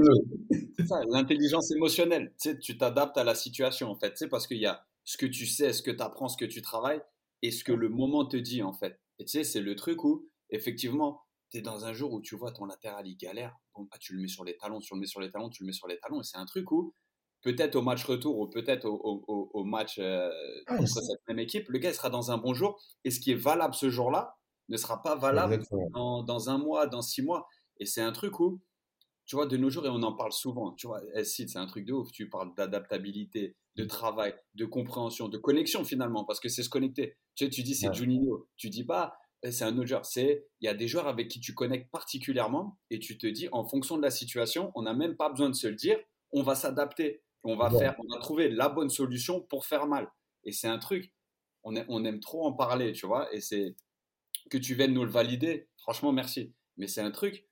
[0.76, 2.32] C'est ça, l'intelligence émotionnelle.
[2.40, 4.16] Tu sais, tu t'adaptes à la situation, en fait.
[4.16, 6.44] Sais, parce qu'il y a ce que tu sais, ce que tu apprends, ce que
[6.44, 7.00] tu travailles,
[7.42, 8.98] et ce que le moment te dit, en fait.
[9.18, 12.36] Et tu sais, c'est le truc où, effectivement, tu es dans un jour où tu
[12.36, 13.56] vois ton latéral, il galère.
[13.76, 15.66] Bah, tu le mets sur les talons, tu le mets sur les talons, tu le
[15.66, 16.20] mets sur les talons.
[16.20, 16.94] Et c'est un truc où,
[17.42, 20.30] peut-être au match retour ou peut-être au, match euh,
[20.66, 22.80] ah, contre cette même équipe, le gars sera dans un bon jour.
[23.04, 24.36] Et ce qui est valable ce jour-là
[24.68, 27.48] ne sera pas valable dans, un mois, dans six mois.
[27.78, 28.60] Et c'est un truc où,
[29.32, 31.86] tu vois, de nos jours, et on en parle souvent, tu vois, c'est un truc
[31.86, 32.12] de ouf.
[32.12, 37.16] Tu parles d'adaptabilité, de travail, de compréhension, de connexion finalement, parce que c'est se connecter.
[37.34, 37.94] Tu sais, tu dis c'est ouais.
[37.94, 38.46] Juninho.
[38.58, 39.16] Tu dis pas
[39.50, 40.04] c'est un autre joueur.
[40.04, 43.48] C'est, il y a des joueurs avec qui tu connectes particulièrement et tu te dis,
[43.52, 45.98] en fonction de la situation, on n'a même pas besoin de se le dire,
[46.32, 50.12] on va s'adapter, on va faire, on va trouver la bonne solution pour faire mal.
[50.44, 51.14] Et c'est un truc,
[51.62, 53.76] on, on aime trop en parler, tu vois, et c'est
[54.50, 56.52] que tu viennes nous le valider, franchement, merci.
[56.76, 57.48] Mais c'est un truc,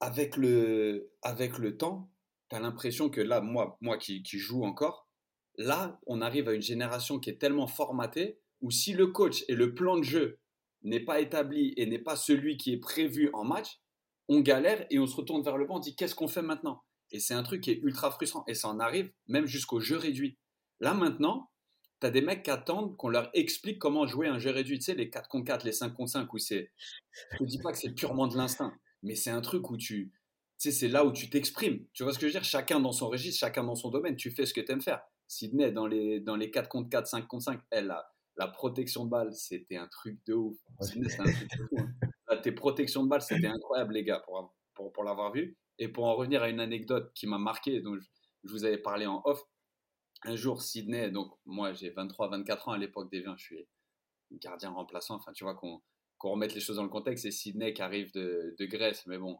[0.00, 2.10] avec le, avec le temps,
[2.50, 5.08] tu as l'impression que là, moi, moi qui, joue encore,
[5.56, 9.54] là, on arrive à une génération qui est tellement formatée où si le coach et
[9.54, 10.38] le plan de jeu
[10.82, 13.80] n'est pas établi et n'est pas celui qui est prévu en match,
[14.28, 16.82] on galère et on se retourne vers le banc, on dit qu'est-ce qu'on fait maintenant?
[17.12, 19.96] Et c'est un truc qui est ultra frustrant et ça en arrive même jusqu'au jeu
[19.96, 20.38] réduit.
[20.80, 21.50] Là maintenant,
[22.00, 24.86] tu as des mecs qui attendent qu'on leur explique comment jouer un jeu réduit, tu
[24.86, 26.70] sais, les 4 contre 4, les 5 contre 5, où c'est.
[27.38, 28.74] Je ne dis pas que c'est purement de l'instinct,
[29.06, 30.12] mais c'est un truc où tu.
[30.58, 31.86] Tu sais, c'est là où tu t'exprimes.
[31.92, 32.44] Tu vois ce que je veux dire?
[32.44, 35.02] Chacun dans son registre, chacun dans son domaine, tu fais ce que tu aimes faire.
[35.28, 39.04] Sydney, dans les, dans les 4 contre 4, 5 contre 5, elle a la protection
[39.04, 40.56] de balle, c'était un truc de ouf.
[40.80, 42.36] Hein.
[42.42, 45.56] tes protections de balle, c'était incroyable, les gars, pour, pour, pour l'avoir vu.
[45.78, 48.06] Et pour en revenir à une anecdote qui m'a marqué, dont je,
[48.44, 49.42] vous avais parlé en off,
[50.24, 53.66] un jour, Sydney, donc moi j'ai 23-24 ans à l'époque des je suis
[54.32, 55.82] gardien remplaçant, enfin tu vois qu'on
[56.20, 59.38] remette les choses dans le contexte, c'est Sydney qui arrive de, Grèce, mais bon,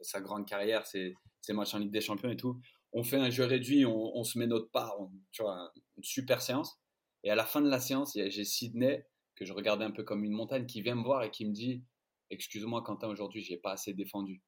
[0.00, 1.14] sa grande carrière, c'est
[1.50, 2.60] matchs en Ligue des Champions et tout.
[2.92, 4.96] On fait un jeu réduit, on, on se met notre part,
[5.32, 6.78] tu vois, une super séance.
[7.24, 10.24] Et à la fin de la séance, j'ai Sydney, que je regardais un peu comme
[10.24, 11.84] une montagne, qui vient me voir et qui me dit
[12.30, 14.42] Excuse-moi, Quentin, aujourd'hui, j'ai pas assez défendu.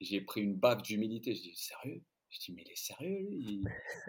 [0.00, 1.34] J'ai pris une baffe d'humilité.
[1.34, 2.02] Je dis Sérieux?
[2.30, 3.18] Je dis Mais il est sérieux,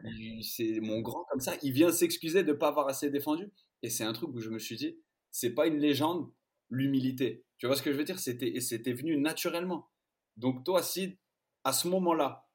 [0.04, 1.56] lui C'est mon grand comme ça.
[1.62, 3.52] Il vient s'excuser de ne pas avoir assez défendu.
[3.82, 4.98] Et c'est un truc où je me suis dit
[5.32, 6.32] C'est pas une légende,
[6.70, 7.44] l'humilité.
[7.58, 8.20] Tu vois ce que je veux dire?
[8.20, 9.90] C'était venu naturellement.
[10.38, 11.18] Donc, toi, Sid,
[11.64, 12.48] à ce moment-là,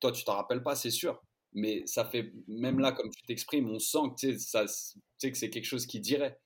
[0.00, 3.70] toi, tu t'en rappelles pas, c'est sûr mais ça fait, même là, comme tu t'exprimes,
[3.70, 6.38] on sent que, ça, que c'est quelque chose qui dirait.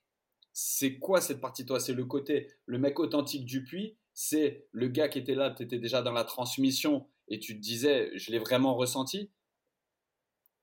[0.52, 1.80] C'est quoi cette partie, toi?
[1.80, 5.62] C'est le côté, le mec authentique du puits, c'est le gars qui était là, tu
[5.62, 9.30] étais déjà dans la transmission et tu te disais, je l'ai vraiment ressenti?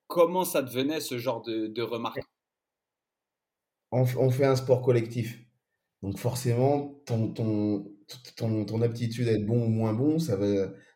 [0.07, 2.19] Comment ça devenait ce genre de, remarque?
[3.91, 5.39] On, fait un sport collectif.
[6.03, 7.91] Donc forcément, ton, ton,
[8.35, 10.45] ton, ton aptitude à être bon ou moins bon, ça va,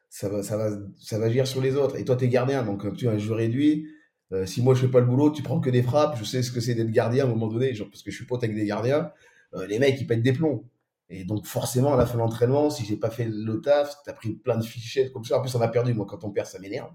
[0.09, 1.97] ça va, ça va, ça va agir sur les autres.
[1.97, 3.87] Et toi, tu es gardien, donc tu as un jeu réduit.
[4.31, 6.17] Euh, si moi je fais pas le boulot, tu prends que des frappes.
[6.17, 8.15] Je sais ce que c'est d'être gardien à un moment donné, genre, parce que je
[8.15, 9.11] suis pote avec des gardiens.
[9.53, 10.65] Euh, les mecs, ils pètent des plombs.
[11.09, 14.09] Et donc, forcément, à la fin de l'entraînement, si j'ai pas fait le taf, tu
[14.09, 15.37] as pris plein de fichettes comme ça.
[15.37, 15.93] En plus, on a perdu.
[15.93, 16.89] Moi, quand on perd, ça m'énerve.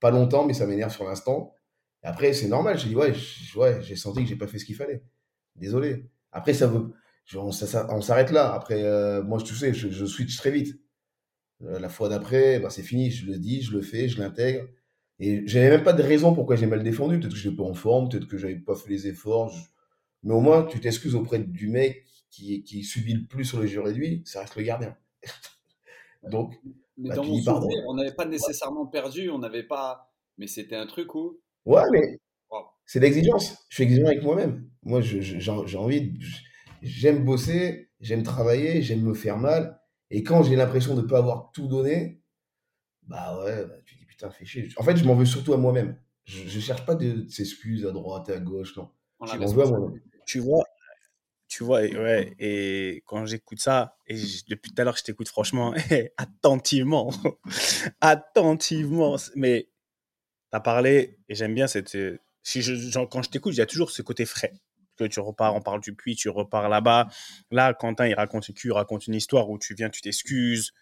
[0.00, 1.54] Pas longtemps, mais ça m'énerve sur l'instant.
[2.02, 2.78] Après, c'est normal.
[2.78, 3.12] J'ai dit, ouais,
[3.56, 5.04] ouais j'ai senti que j'ai pas fait ce qu'il fallait.
[5.54, 6.06] Désolé.
[6.32, 6.92] Après, ça veut.
[7.34, 8.52] On, s'arrête là.
[8.52, 10.78] Après, euh, moi, tu sais, je, je switch très vite.
[11.64, 14.66] Euh, la fois d'après, bah, c'est fini, je le dis, je le fais, je l'intègre.
[15.18, 17.18] Et j'avais même pas de raison pourquoi j'ai mal défendu.
[17.20, 19.54] Peut-être que je n'étais pas en forme, peut-être que j'avais pas fait les efforts.
[20.24, 23.66] Mais au moins, tu t'excuses auprès du mec qui, qui subit le plus sur le
[23.66, 24.96] jeu réduit, ça reste le gardien.
[26.30, 26.54] Donc,
[26.96, 30.12] mais bah, dans mon souvenir, on n'avait pas nécessairement perdu, on n'avait pas.
[30.38, 31.38] Mais c'était un truc où.
[31.64, 32.18] Ouais, mais
[32.86, 33.64] c'est l'exigence.
[33.68, 34.68] Je suis exigeant avec moi-même.
[34.82, 36.12] Moi, j'ai envie.
[36.82, 39.80] J'aime bosser, j'aime travailler, j'aime me faire mal.
[40.10, 42.20] Et quand j'ai l'impression de ne pas avoir tout donné,
[43.06, 44.68] bah ouais, bah, tu dis putain, fais chier.
[44.76, 45.96] En fait, je m'en veux surtout à moi-même.
[46.24, 48.90] Je, ne cherche pas d'excuses à droite et à gauche, non.
[49.24, 50.00] Je m'en veux à moi-même.
[50.26, 50.64] Tu vois,
[51.48, 54.16] tu vois, ouais, et quand j'écoute ça, et
[54.48, 55.74] depuis tout à l'heure, je t'écoute franchement
[56.16, 57.12] attentivement,
[58.00, 59.68] attentivement, mais
[60.50, 61.96] tu as parlé, et j'aime bien cette.
[62.42, 64.54] Si je, quand je t'écoute, il y a toujours ce côté frais.
[64.96, 67.08] Que tu repars, on parle du puits, tu repars là-bas.
[67.50, 70.72] Là, Quentin, il raconte, il raconte une histoire où tu viens, tu t'excuses.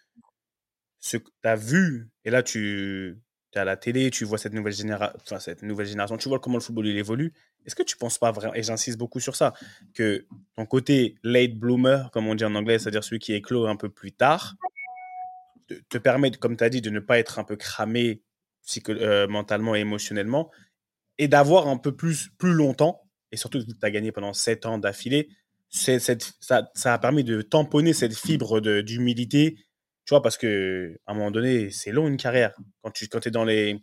[0.99, 3.19] Ce que tu as vu, et là, tu
[3.55, 6.57] es à la télé, tu vois cette nouvelle, génération, cette nouvelle génération, tu vois comment
[6.59, 7.33] le football il évolue.
[7.67, 9.53] Est-ce que tu penses pas vraiment, et j'insiste beaucoup sur ça,
[9.95, 13.77] que ton côté late bloomer, comme on dit en anglais, c'est-à-dire celui qui éclot un
[13.77, 14.57] peu plus tard,
[15.89, 18.23] te, permet, comme tu as dit, de ne pas être un peu cramé
[18.89, 20.51] euh, mentalement et émotionnellement,
[21.19, 23.03] et d'avoir un peu plus, plus longtemps,
[23.33, 25.29] et surtout tu as gagné pendant 7 ans d'affilée,
[25.69, 29.57] ça, a permis de tamponner cette fibre d'humilité,
[30.05, 32.53] tu vois, parce que à un moment donné, c'est long une carrière.
[32.83, 33.81] Quand tu quand es dans, les,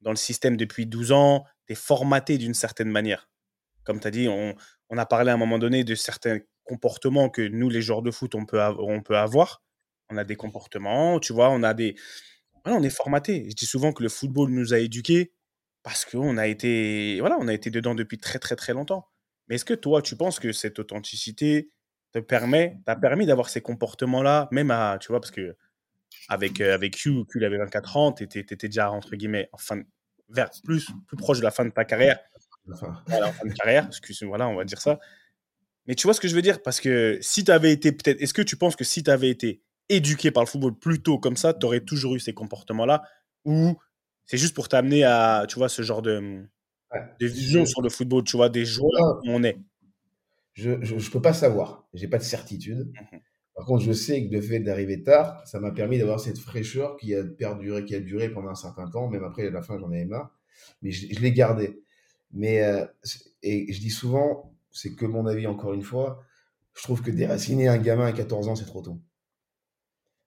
[0.00, 3.28] dans le système depuis 12 ans, formaté d'une certaine manière.
[3.84, 4.54] Comme tu as dit, on,
[4.88, 8.10] on, a parlé à un moment donné de certains comportements que nous, les joueurs de
[8.10, 9.62] foot, on peut, on peut avoir.
[10.10, 11.94] On a des comportements, tu vois, on a des...
[12.64, 13.46] on est formaté.
[13.48, 15.32] Je dis souvent que le football nous a éduqués
[15.82, 19.08] parce qu'on a été, voilà, on a été dedans depuis très très très longtemps.
[19.48, 21.70] Mais est-ce que toi, tu penses que cette authenticité
[22.12, 25.56] te permet, t'a permis d'avoir ces comportements-là, même à, tu vois, parce que
[26.28, 29.82] avec, euh, avec Hugh, Hugh avait 24 ans, tu étais, déjà, entre guillemets, en fin,
[30.28, 32.18] vers plus, plus proche de la fin de ta carrière.
[32.72, 33.02] Enfin.
[33.08, 35.00] la fin de carrière, excuse voilà, on va dire ça.
[35.86, 36.62] Mais tu vois ce que je veux dire?
[36.62, 38.20] Parce que si tu avais été peut-être.
[38.20, 41.18] Est-ce que tu penses que si tu avais été éduqué par le football plus tôt
[41.18, 43.02] comme ça, tu aurais toujours eu ces comportements-là
[43.44, 43.76] Ou
[44.30, 46.44] c'est juste pour t'amener à, tu vois, ce genre de,
[47.18, 49.58] de vision sur le football, tu vois, des joueurs où on est
[50.54, 51.88] Je ne peux pas savoir.
[51.94, 52.92] J'ai pas de certitude.
[52.94, 53.16] Mmh
[53.56, 56.96] par contre, je sais que le fait d'arriver tard, ça m'a permis d'avoir cette fraîcheur
[56.96, 59.08] qui a perduré, qui a duré pendant un certain temps.
[59.08, 60.30] Même après, à la fin, j'en avais marre.
[60.80, 61.82] Mais je, l'ai gardé.
[62.32, 62.86] Mais, euh,
[63.42, 66.22] et je dis souvent, c'est que mon avis encore une fois,
[66.74, 68.98] je trouve que déraciner un gamin à 14 ans, c'est trop tôt.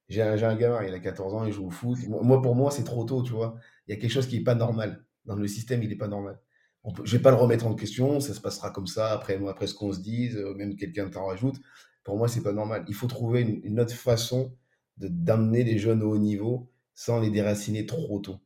[0.09, 1.97] J'ai un, un, gamin, il a 14 ans, il joue au foot.
[2.07, 3.55] Moi, pour moi, c'est trop tôt, tu vois.
[3.87, 5.05] Il y a quelque chose qui n'est pas normal.
[5.25, 6.39] Dans le système, il n'est pas normal.
[6.85, 9.67] je ne vais pas le remettre en question, ça se passera comme ça, après, après
[9.67, 11.55] ce qu'on se dise, euh, même quelqu'un t'en rajoute.
[12.03, 12.83] Pour moi, c'est pas normal.
[12.87, 14.53] Il faut trouver une, autre façon
[14.97, 18.39] d'amener les jeunes au haut niveau sans les déraciner trop tôt.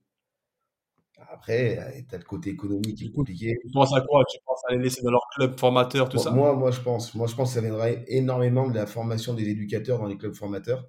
[1.31, 3.57] Après, euh, tu as le côté économique qui est compliqué.
[3.61, 4.23] Tu penses à quoi?
[4.31, 6.29] Tu penses à les laisser dans leur club formateur, tout ça?
[6.29, 7.15] moi, moi, je pense.
[7.15, 10.35] Moi, je pense que ça viendra énormément de la formation des éducateurs dans les clubs
[10.35, 10.87] formateurs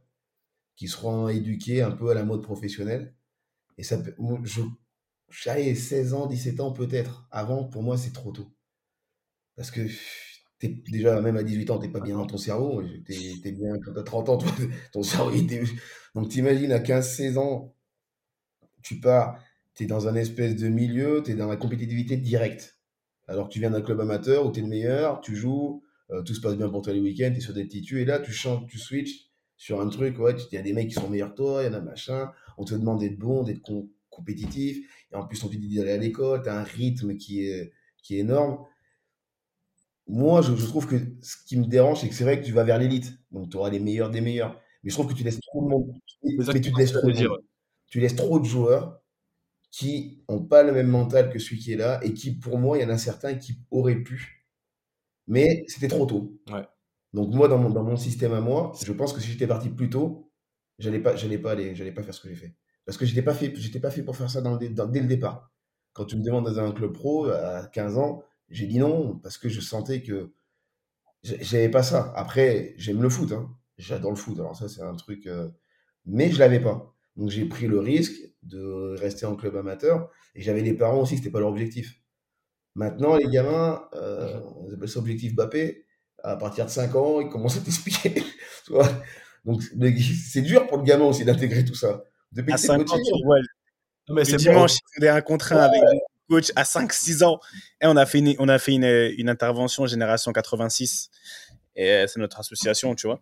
[0.79, 3.12] qui seront éduqués un peu à la mode professionnelle.
[3.79, 4.01] Et ça
[4.45, 4.62] je,
[5.29, 7.26] je 16 ans, 17 ans peut-être.
[7.33, 8.55] Avant, pour moi, c'est trop tôt.
[9.57, 9.81] Parce que
[10.61, 12.81] déjà, même à 18 ans, tu n'es pas bien dans ton cerveau.
[13.05, 13.12] Tu
[13.45, 14.39] es, bien quand tu as 30 ans,
[14.93, 15.49] ton cerveau, il.
[16.14, 17.74] Donc, t'imagines, à 15-16 ans,
[18.83, 19.37] tu pars,
[19.74, 22.79] tu es dans un espèce de milieu, tu es dans la compétitivité directe.
[23.26, 26.22] Alors que tu viens d'un club amateur où tu es le meilleur, tu joues, euh,
[26.22, 28.20] tout se passe bien pour toi les week-ends, tu es sur des titus, et là,
[28.20, 29.28] tu changes, tu switches
[29.59, 31.67] sur un truc, ouais, il y a des mecs qui sont meilleurs que toi, il
[31.67, 33.71] y en a machin, on te demande d'être bon, d'être
[34.09, 34.79] compétitif,
[35.13, 37.73] et en plus, on te dit d'aller à l'école, tu as un rythme qui est,
[38.03, 38.65] qui est énorme
[40.09, 42.65] moi, je, trouve que ce qui me dérange, c'est que c'est vrai que tu vas
[42.65, 43.13] vers l'élite.
[43.31, 44.59] Donc, tu auras les meilleurs des meilleurs.
[44.83, 45.93] Mais je trouve que tu laisses trop de monde.
[46.23, 47.29] Mais tu, laisses trop de
[47.87, 49.03] tu laisses trop de joueurs
[49.71, 52.79] qui n'ont pas le même mental que celui qui est là et qui, pour moi,
[52.79, 54.47] il y en a certains qui auraient pu.
[55.27, 56.41] Mais c'était trop tôt.
[57.13, 59.71] Donc, moi, dans mon, dans mon système à moi, je pense que si j'étais parti
[59.71, 60.31] plus tôt,
[60.79, 62.55] j'allais pas, pas aller, pas faire ce que j'ai fait.
[62.85, 65.53] Parce que j'étais pas fait, j'étais pas fait pour faire ça dès le départ.
[65.93, 69.37] Quand tu me demandes dans un club pro à 15 ans, j'ai dit non parce
[69.37, 70.33] que je sentais que
[71.23, 72.13] j'avais pas ça.
[72.17, 73.51] Après, j'aime le foot, hein.
[73.77, 75.51] j'adore le foot, alors ça c'est un truc, euh,
[76.07, 76.95] mais je l'avais pas.
[77.17, 81.17] Donc j'ai pris le risque de rester en club amateur et j'avais les parents aussi,
[81.17, 82.01] c'était pas leur objectif.
[82.75, 85.85] Maintenant, les gamins, euh, on appelle ça objectif Bappé,
[86.23, 88.23] à partir de 5 ans, ils commencent à t'expliquer.
[89.45, 92.03] Donc c'est dur pour le gamin aussi d'intégrer tout ça.
[92.33, 92.97] Depuis à 5 ans,
[94.11, 95.81] Mais c'est dimanche, il faisait un contrat avec
[96.29, 97.41] coach à 5-6 ans.
[97.81, 101.11] Et on a fait une, on a fait une, une intervention Génération 86.
[101.77, 103.21] Et euh, c'est notre association, tu vois.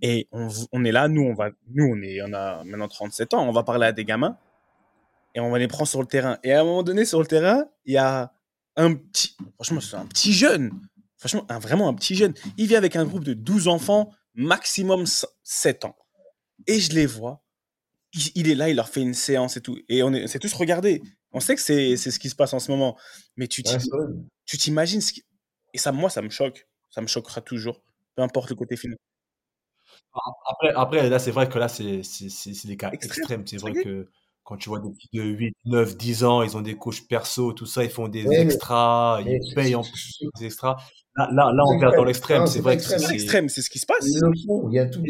[0.00, 3.34] Et on, on, est là, nous, on va, nous, on est, on a maintenant 37
[3.34, 4.36] ans, on va parler à des gamins
[5.34, 6.38] et on va les prendre sur le terrain.
[6.42, 8.32] Et à un moment donné, sur le terrain, il y a
[8.76, 10.72] un petit, franchement, c'est un petit jeune,
[11.18, 12.34] franchement, un, vraiment un petit jeune.
[12.56, 15.04] Il vient avec un groupe de 12 enfants, maximum
[15.42, 15.96] 7 ans.
[16.66, 17.44] Et je les vois.
[18.14, 19.78] Il, il, est là, il leur fait une séance et tout.
[19.88, 21.02] Et on s'est tous regardés.
[21.32, 22.96] On sait que c'est ce qui se passe en ce moment.
[23.36, 23.62] Mais tu
[24.46, 25.24] t'imagines qui...
[25.74, 26.66] Et ça, moi, ça me choque.
[26.88, 27.82] Ça me choquera toujours.
[28.16, 28.96] Peu importe le côté final.
[30.46, 32.02] Après, après là, c'est vrai que là, c'est
[32.64, 33.46] des cas extrêmes.
[33.46, 34.08] C'est vrai que
[34.48, 37.52] quand tu vois des petits de 8, 9, 10 ans, ils ont des couches perso,
[37.52, 40.78] tout ça, ils font des extras, ils payent en plus des extras.
[41.18, 42.46] Là, là, là on perd dans l'extrême.
[42.46, 44.06] C'est vrai que c'est extrême, c'est ce qui se passe.
[44.06, 45.02] Il y a tout.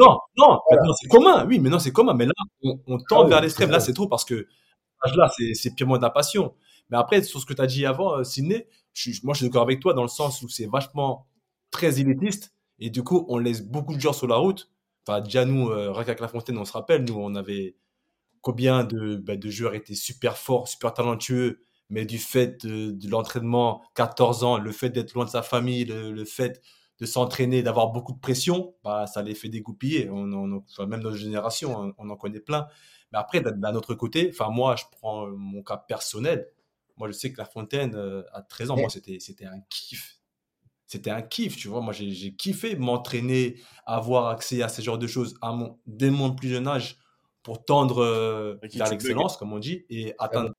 [0.00, 0.58] Non, non,
[1.00, 1.46] c'est commun.
[1.46, 2.14] Oui, mais non, c'est commun.
[2.14, 2.32] Mais là,
[2.64, 3.70] on, on tend ah vers l'extrême.
[3.70, 4.48] Là, c'est trop parce que
[5.14, 6.54] là, c'est purement de la passion.
[6.90, 8.66] Mais après, sur ce que tu as dit avant, euh, Sidney,
[9.22, 11.28] moi, je suis d'accord avec toi dans le sens où c'est vachement
[11.70, 12.52] très élitiste.
[12.80, 14.72] Et du coup, on laisse beaucoup de gens sur la route.
[15.06, 17.76] Enfin, déjà, nous, euh, avec La Fontaine, on se rappelle, nous, on avait
[18.44, 23.82] combien de, bah, de joueurs étaient super forts, super talentueux, mais du fait de, l'entraînement,
[23.94, 26.60] 14 ans, le fait d'être loin de sa famille, le, fait
[27.00, 30.10] de s'entraîner, d'avoir beaucoup de pression, bah, ça les fait dégoupiller.
[30.10, 30.26] On,
[30.86, 32.68] même notre génération, on, en connaît plein.
[33.12, 36.46] Mais après, d'un autre côté, enfin, moi, je prends mon cas personnel.
[36.98, 40.18] Moi, je sais que La Fontaine, euh, à 13 ans, moi, c'était, c'était un kiff.
[40.86, 41.80] C'était un kiff, tu vois.
[41.80, 46.34] Moi, j'ai, kiffé m'entraîner, avoir accès à ce genre de choses à mon, dès mon
[46.34, 46.98] plus jeune âge
[47.44, 50.54] pour tendre euh, vers l'excellence, comme on dit, et atteindre.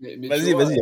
[0.00, 0.80] vas-y, vas-y.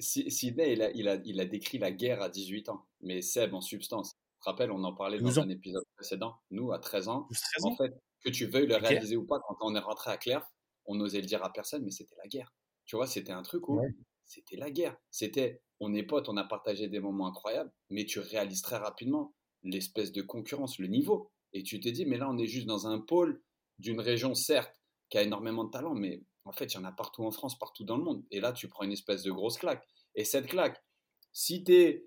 [0.00, 3.54] Sidney, il a, il, a, il a décrit la guerre à 18 ans, mais Seb,
[3.54, 6.36] en substance, tu te rappelles, on en parlait dans un épisode précédent.
[6.50, 7.28] Nous, à 13 ans,
[7.62, 7.94] en fait,
[8.24, 10.44] que tu veuilles le réaliser ou pas, quand on est rentré à Claire,
[10.86, 12.52] on n'osait le dire à personne, mais c'était la guerre.
[12.86, 13.80] Tu vois, c'était un truc où
[14.24, 14.96] c'était la guerre.
[15.10, 19.34] C'était, on est potes, on a partagé des moments incroyables, mais tu réalises très rapidement
[19.62, 21.30] l'espèce de concurrence, le niveau.
[21.54, 23.40] Et tu te dis, mais là, on est juste dans un pôle
[23.78, 26.92] d'une région, certes, qui a énormément de talent, mais en fait, il y en a
[26.92, 28.24] partout en France, partout dans le monde.
[28.30, 29.86] Et là, tu prends une espèce de grosse claque.
[30.14, 30.82] Et cette claque,
[31.32, 32.06] si tu es,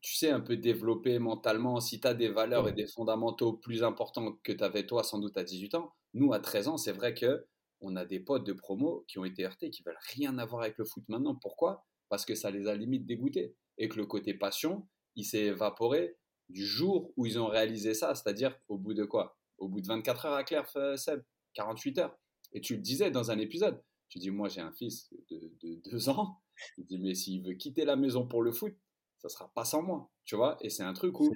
[0.00, 3.82] tu sais, un peu développé mentalement, si tu as des valeurs et des fondamentaux plus
[3.82, 6.92] importants que tu avais toi, sans doute à 18 ans, nous, à 13 ans, c'est
[6.92, 7.46] vrai que
[7.80, 10.78] on a des potes de promo qui ont été heurtés, qui veulent rien avoir avec
[10.78, 11.34] le foot maintenant.
[11.34, 11.84] Pourquoi?
[12.08, 13.54] Parce que ça les a limite dégoûtés.
[13.78, 16.16] Et que le côté passion, il s'est évaporé
[16.48, 19.36] du jour où ils ont réalisé ça, c'est-à-dire au bout de quoi?
[19.58, 21.22] Au bout de 24 heures à Claire, Seb,
[21.54, 22.18] 48 heures.
[22.52, 25.74] Et tu le disais dans un épisode, tu dis, moi j'ai un fils de, de
[25.90, 26.40] deux ans,
[26.78, 28.74] il dit, mais s'il veut quitter la maison pour le foot,
[29.18, 30.56] ça sera pas sans moi, tu vois?
[30.60, 31.30] Et c'est un truc où,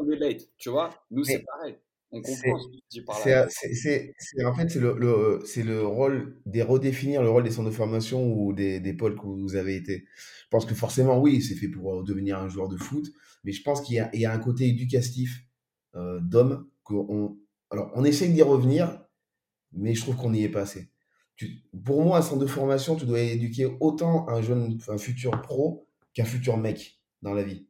[0.00, 0.90] relate, tu vois?
[1.10, 1.78] Nous, c'est pareil.
[2.12, 3.46] On comprend ce que tu dis par là.
[3.48, 7.70] C'est, en fait, c'est le, le, c'est le rôle des redéfinir le rôle des centres
[7.70, 10.06] de formation ou des, des pôles que vous avez été.
[10.44, 13.06] Je pense que forcément, oui, c'est fait pour euh, devenir un joueur de foot,
[13.44, 15.44] mais je pense qu'il y a, il y a un côté éducatif
[15.96, 17.38] euh, d'homme qu'on,
[17.70, 19.04] alors, on essaye d'y revenir,
[19.72, 20.90] mais je trouve qu'on n'y est pas assez.
[21.36, 25.42] Tu, pour moi, un centre de formation, tu dois éduquer autant un jeune, un futur
[25.42, 27.68] pro qu'un futur mec dans la vie.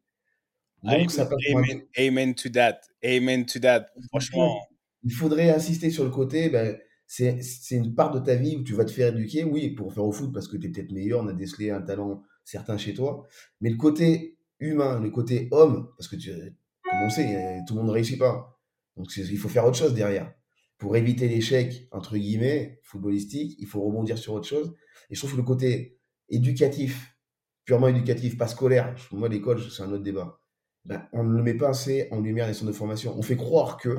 [0.82, 2.80] Donc, ça amen, amen, to that.
[3.04, 3.86] Amen to that.
[4.08, 4.60] Franchement.
[5.02, 8.74] Il faudrait insister sur le côté, ben, c'est une part de ta vie où tu
[8.74, 11.20] vas te faire éduquer, oui, pour faire au foot parce que tu es peut-être meilleur,
[11.20, 13.26] on a décelé un talent certain chez toi,
[13.60, 17.80] mais le côté humain, le côté homme, parce que tu, comme on sait, tout le
[17.80, 18.60] monde ne réussit pas.
[18.96, 20.32] Donc il faut faire autre chose derrière.
[20.78, 24.74] Pour éviter l'échec, entre guillemets, footballistique, il faut rebondir sur autre chose.
[25.10, 27.16] Et je trouve que le côté éducatif,
[27.64, 30.39] purement éducatif, pas scolaire, moi l'école, c'est un autre débat,
[30.84, 33.14] ben, on ne le met pas assez en lumière les centres de formation.
[33.16, 33.98] On fait croire que,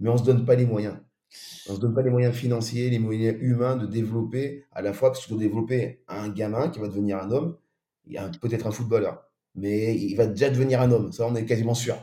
[0.00, 0.96] mais on ne se donne pas les moyens.
[1.68, 4.92] On ne se donne pas les moyens financiers, les moyens humains de développer à la
[4.92, 7.56] fois, parce qu'il faut développer un gamin qui va devenir un homme,
[8.40, 9.26] peut-être un footballeur
[9.56, 11.10] mais il va déjà devenir un homme.
[11.12, 11.96] Ça, on est quasiment sûr.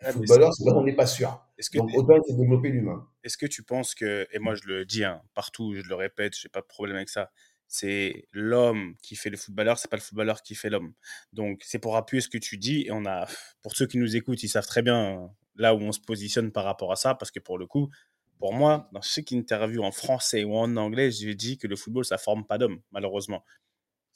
[0.00, 1.42] Un footballeur, c'est on n'est pas sûr.
[1.74, 3.08] Donc, autant il développer l'humain.
[3.24, 6.36] Est-ce que tu penses que, et moi je le dis hein, partout, je le répète,
[6.38, 7.32] je n'ai pas de problème avec ça,
[7.68, 10.92] c'est l'homme qui fait le footballeur, c'est pas le footballeur qui fait l'homme.
[11.32, 13.26] Donc c'est pour appuyer ce que tu dis et on a,
[13.62, 16.64] pour ceux qui nous écoutent, ils savent très bien là où on se positionne par
[16.64, 17.90] rapport à ça parce que pour le coup,
[18.38, 22.04] pour moi, dans chaque interview en français ou en anglais, j'ai dit que le football
[22.04, 23.42] ça forme pas d'homme malheureusement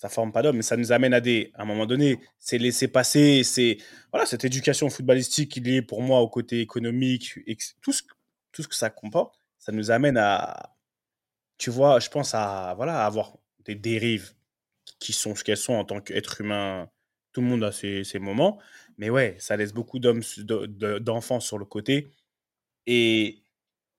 [0.00, 2.56] ça forme pas d'homme, mais ça nous amène à des, à un moment donné, c'est
[2.56, 3.76] laisser passer, c'est
[4.10, 7.38] voilà cette éducation footballistique qui est pour moi au côté économique,
[7.82, 8.02] tout ce,
[8.50, 10.74] tout ce que ça comporte, ça nous amène à,
[11.58, 14.32] tu vois, je pense à voilà, avoir des dérives
[14.98, 16.90] qui sont ce qu'elles sont en tant qu'être humain.
[17.32, 18.60] Tout le monde a ses, moments,
[18.98, 20.22] mais ouais, ça laisse beaucoup d'hommes,
[21.00, 22.10] d'enfants sur le côté.
[22.86, 23.44] Et,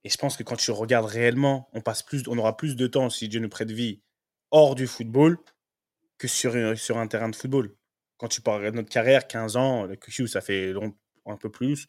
[0.04, 2.88] et je pense que quand tu regardes réellement, on passe plus, on aura plus de
[2.88, 4.02] temps si Dieu nous prête vie
[4.52, 5.38] hors du football
[6.18, 7.76] que sur, sur un terrain de football.
[8.18, 10.74] Quand tu parles de notre carrière, 15 ans, le QQ, ça fait
[11.26, 11.88] un peu plus.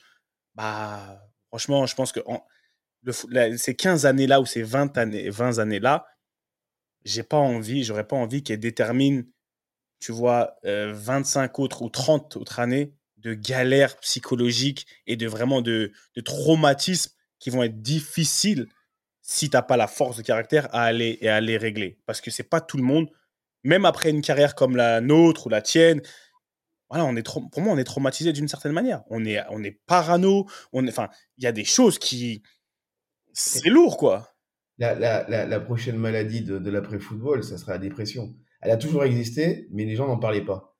[0.54, 2.20] Bah, franchement, je pense que
[3.56, 6.06] ces 15 années-là ou ces 20 années, 20 années-là,
[7.04, 9.24] j'ai pas envie, j'aurais pas envie qu'elles déterminent,
[10.00, 15.62] tu vois, 25 euh, autres ou 30 autres années de galères psychologiques et de vraiment
[15.62, 18.66] de, de traumatismes qui vont être difficiles
[19.20, 21.98] si t'as pas la force de caractère à aller et à les régler.
[22.06, 23.08] Parce que c'est pas tout le monde,
[23.62, 26.02] même après une carrière comme la nôtre ou la tienne,
[26.90, 29.02] voilà, on est trop, pour moi, on est traumatisé d'une certaine manière.
[29.08, 30.46] On est, on est parano.
[30.74, 32.42] On enfin, il y a des choses qui,
[33.32, 34.31] c'est lourd, quoi.
[34.82, 38.34] La, prochaine maladie de, l'après-football, ça sera la dépression.
[38.60, 40.76] Elle a toujours existé, mais les gens n'en parlaient pas.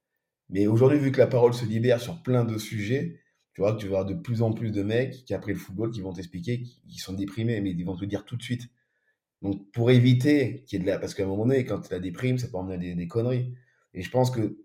[0.50, 3.20] Mais aujourd'hui, vu que la parole se libère sur plein de sujets,
[3.55, 5.59] tu vois que tu vas avoir de plus en plus de mecs qui, après le
[5.59, 8.42] football, qui vont t'expliquer qu'ils sont déprimés, mais ils vont te le dire tout de
[8.42, 8.68] suite.
[9.40, 10.98] Donc, pour éviter qu'il y ait de la.
[10.98, 13.55] Parce qu'à un moment donné, quand tu la déprime, ça peut emmener des, des conneries.
[13.94, 14.59] Et je pense que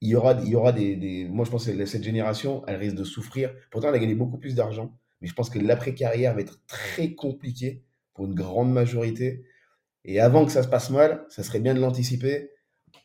[0.00, 2.76] il y aura, il y aura des, des, Moi, je pense que cette génération, elle
[2.76, 3.52] risque de souffrir.
[3.70, 4.96] Pourtant, elle a gagné beaucoup plus d'argent.
[5.20, 7.84] Mais je pense que l'après-carrière va être très compliqué
[8.18, 9.44] pour une grande majorité.
[10.04, 12.50] Et avant que ça se passe mal, ça serait bien de l'anticiper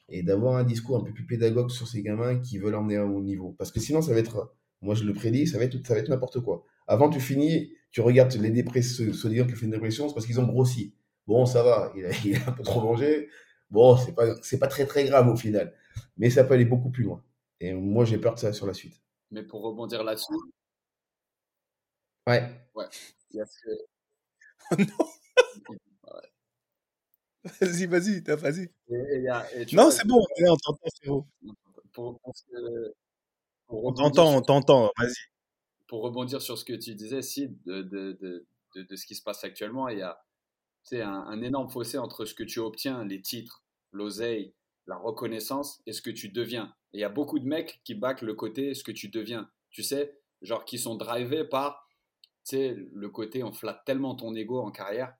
[0.10, 3.04] et d'avoir un discours un peu plus pédagogue sur ces gamins qui veulent emmener à
[3.04, 3.54] un haut niveau.
[3.60, 6.00] Parce que sinon, ça va être moi, je le prédis, ça va être, ça va
[6.00, 6.66] être n'importe quoi.
[6.88, 10.26] Avant, tu finis, tu regardes les dépressions, ceux qui ont fait une dépression, c'est parce
[10.26, 10.96] qu'ils ont grossi.
[11.28, 11.94] Bon, ça va,
[12.26, 13.30] il a, un peu trop mangé.
[13.70, 15.76] Bon, c'est pas, c'est pas très très grave au final.
[16.18, 17.24] Mais ça peut aller beaucoup plus loin.
[17.60, 19.00] Et moi, j'ai peur de ça sur la suite.
[19.30, 20.34] Mais pour rebondir là-dessus.
[22.26, 22.50] Ouais.
[22.74, 22.86] Ouais.
[23.32, 23.70] Il y a ce...
[23.70, 23.93] oh
[24.78, 25.08] non
[27.60, 28.70] Vas-y, vas-y, vas-y.
[29.74, 31.26] Non, c'est bon, on t'entend, c'est bon.
[31.92, 32.34] Pour, pour,
[33.68, 35.14] on t'entend, on t'entend, vas-y.
[35.88, 39.22] Pour rebondir sur ce que tu disais, si, de, de, de, de, ce qui se
[39.22, 40.18] passe actuellement, il y a
[40.94, 44.54] un, un énorme fossé entre ce que tu obtiens, les titres, l'oseille,
[44.88, 46.74] la reconnaissance et ce que tu deviens.
[46.94, 49.50] Et il y a beaucoup de mecs qui backent le côté ce que tu deviens.
[49.70, 51.83] Tu sais, genre qui sont drivés par
[52.52, 55.16] le côté on flatte tellement ton ego en carrière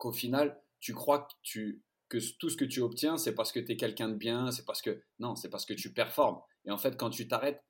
[0.00, 3.60] qu'au final, tu crois que, tu, que tout ce que tu obtiens, c'est parce que
[3.60, 5.02] tu es quelqu'un de bien, c'est parce que.
[5.20, 6.40] Non, c'est parce que tu performes.
[6.64, 7.62] Et en fait, quand tu t'arrêtes,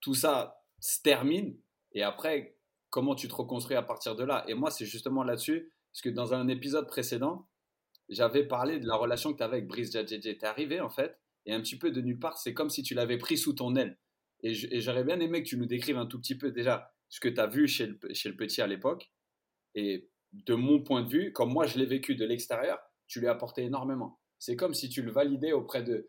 [0.00, 1.58] tout ça se termine.
[1.92, 2.56] Et après,
[2.90, 4.44] comment tu te reconstruis à partir de là?
[4.46, 7.48] Et moi, c'est justement là-dessus, parce que dans un épisode précédent,
[8.08, 10.20] j'avais parlé de la relation que tu avais avec Brice Jadjedje.
[10.20, 12.82] Tu es arrivé, en fait, et un petit peu de nulle part, c'est comme si
[12.82, 13.98] tu l'avais pris sous ton aile.
[14.42, 17.28] Et j'aurais bien aimé que tu nous décrives un tout petit peu déjà ce que
[17.28, 19.10] tu as vu chez le, petit à l'époque.
[19.74, 23.26] Et de mon point de vue, comme moi je l'ai vécu de l'extérieur, tu lui
[23.26, 24.20] as apporté énormément.
[24.38, 26.08] C'est comme si tu le validais auprès de,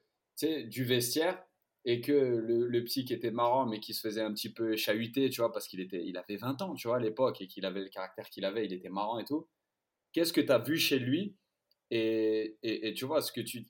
[0.67, 1.43] du vestiaire
[1.83, 5.29] et que le, petit qui était marrant mais qui se faisait un petit peu chahuter,
[5.29, 7.65] tu vois, parce qu'il était, il avait 20 ans, tu vois, à l'époque et qu'il
[7.65, 9.49] avait le caractère qu'il avait, il était marrant et tout.
[10.13, 11.35] Qu'est-ce que tu as vu chez lui
[11.93, 13.67] et, et, tu vois, ce que tu,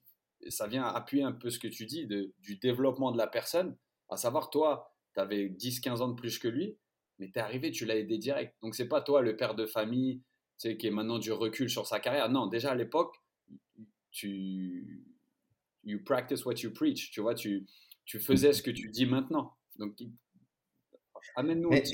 [0.50, 3.76] ça vient appuyer un peu ce que tu dis de, du développement de la personne,
[4.10, 6.78] à savoir, toi, tu avais 10-15 ans de plus que lui,
[7.22, 8.56] mais tu es arrivé, tu l'as aidé direct.
[8.64, 10.18] Donc, c'est pas toi le père de famille,
[10.60, 12.30] tu sais, qui est maintenant du recul sur sa carrière.
[12.30, 13.16] Non, déjà à l'époque,
[14.10, 15.06] tu
[15.84, 17.68] you practice what you preach, tu vois, tu,
[18.06, 19.54] tu faisais ce que tu dis maintenant.
[19.78, 19.94] Donc,
[21.36, 21.92] amène-nous parce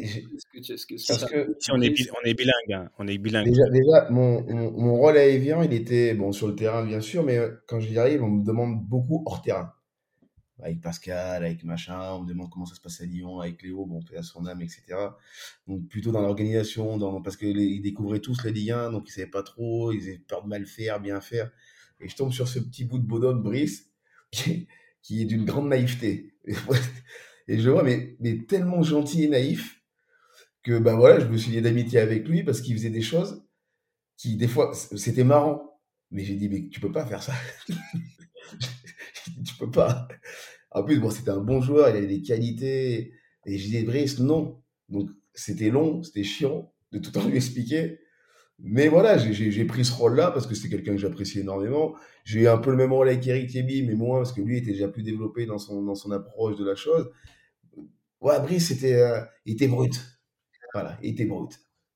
[0.86, 3.48] que si on est, on est bilingue, hein, on est bilingue.
[3.48, 7.24] Déjà, déjà mon, mon, rôle à Evian, il était bon sur le terrain bien sûr,
[7.24, 9.74] mais euh, quand j'y arrive, on me demande beaucoup hors terrain.
[10.60, 13.86] Avec Pascal, avec machin, on me demande comment ça se passe à Lyon, avec Léo,
[13.86, 14.82] bon, fait à son âme, etc.
[15.68, 19.44] Donc plutôt dans l'organisation, parce qu'ils découvraient tous la Ligue 1, donc ils savaient pas
[19.44, 21.52] trop, ils avaient peur de mal faire, bien faire.
[22.00, 23.92] Et je tombe sur ce petit bout de bonhomme, Brice,
[24.32, 26.34] qui, est d'une grande naïveté.
[27.48, 29.82] Et je vois, mais, mais tellement gentil et naïf
[30.64, 33.48] que bah voilà, je me suis lié d'amitié avec lui parce qu'il faisait des choses
[34.18, 35.80] qui, des fois, c'était marrant.
[36.12, 37.34] Mais j'ai dit, mais tu peux pas faire ça.
[39.46, 40.08] tu peux pas.
[40.72, 43.14] En plus, bon, c'était un bon joueur, il avait des qualités.
[43.46, 44.62] Et dit, Brice, non.
[44.90, 48.00] Donc, c'était long, c'était chiant de tout temps lui expliquer.
[48.60, 51.96] Mais voilà, j'ai pris ce rôle-là parce que c'est quelqu'un que j'apprécie énormément.
[52.26, 54.58] J'ai eu un peu le même rôle avec Eric Thierry, mais moins parce que lui
[54.58, 57.12] était déjà plus développé dans son, dans son approche de la chose.
[58.20, 59.94] Ouais, Brice, c'était, euh, était brut.
[60.74, 61.52] Voilà, il était brut.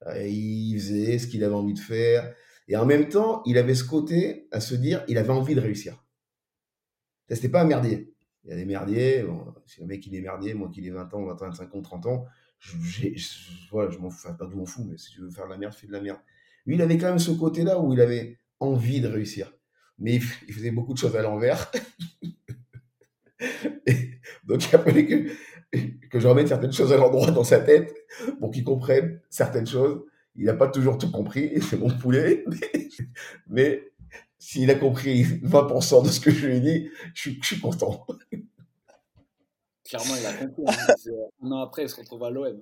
[0.08, 2.32] Euh, il faisait ce qu'il avait envie de faire.
[2.68, 5.62] Et en même temps, il avait ce côté à se dire, il avait envie de
[5.62, 6.01] réussir.
[7.36, 8.14] C'était pas un merdier.
[8.44, 9.24] Il y a des merdiers.
[9.24, 12.06] Bon, si le mec il est merdier, moi qui ai 20 ans, 25 ans, 30
[12.08, 12.26] ans,
[12.60, 13.08] je,
[13.72, 15.58] voilà, je m'en fous, pas de m'en fous, mais si tu veux faire de la
[15.58, 16.20] merde, fais de la merde.
[16.66, 19.52] Lui, il avait quand même ce côté-là où il avait envie de réussir.
[19.98, 20.16] Mais
[20.48, 21.72] il faisait beaucoup de choses à l'envers.
[24.44, 25.30] donc, il a fallu que,
[26.10, 27.96] que je remette certaines choses à l'endroit dans sa tête
[28.40, 30.04] pour qu'il comprenne certaines choses.
[30.36, 32.46] Il n'a pas toujours tout compris, c'est mon poulet.
[33.48, 33.91] Mais,
[34.42, 37.60] s'il a compris 20% de ce que je lui ai dit, je suis, je suis
[37.60, 38.08] content.
[39.88, 40.64] Clairement, il a compris.
[40.68, 40.94] Hein.
[41.44, 42.60] Un an après, il se retrouve à l'OM.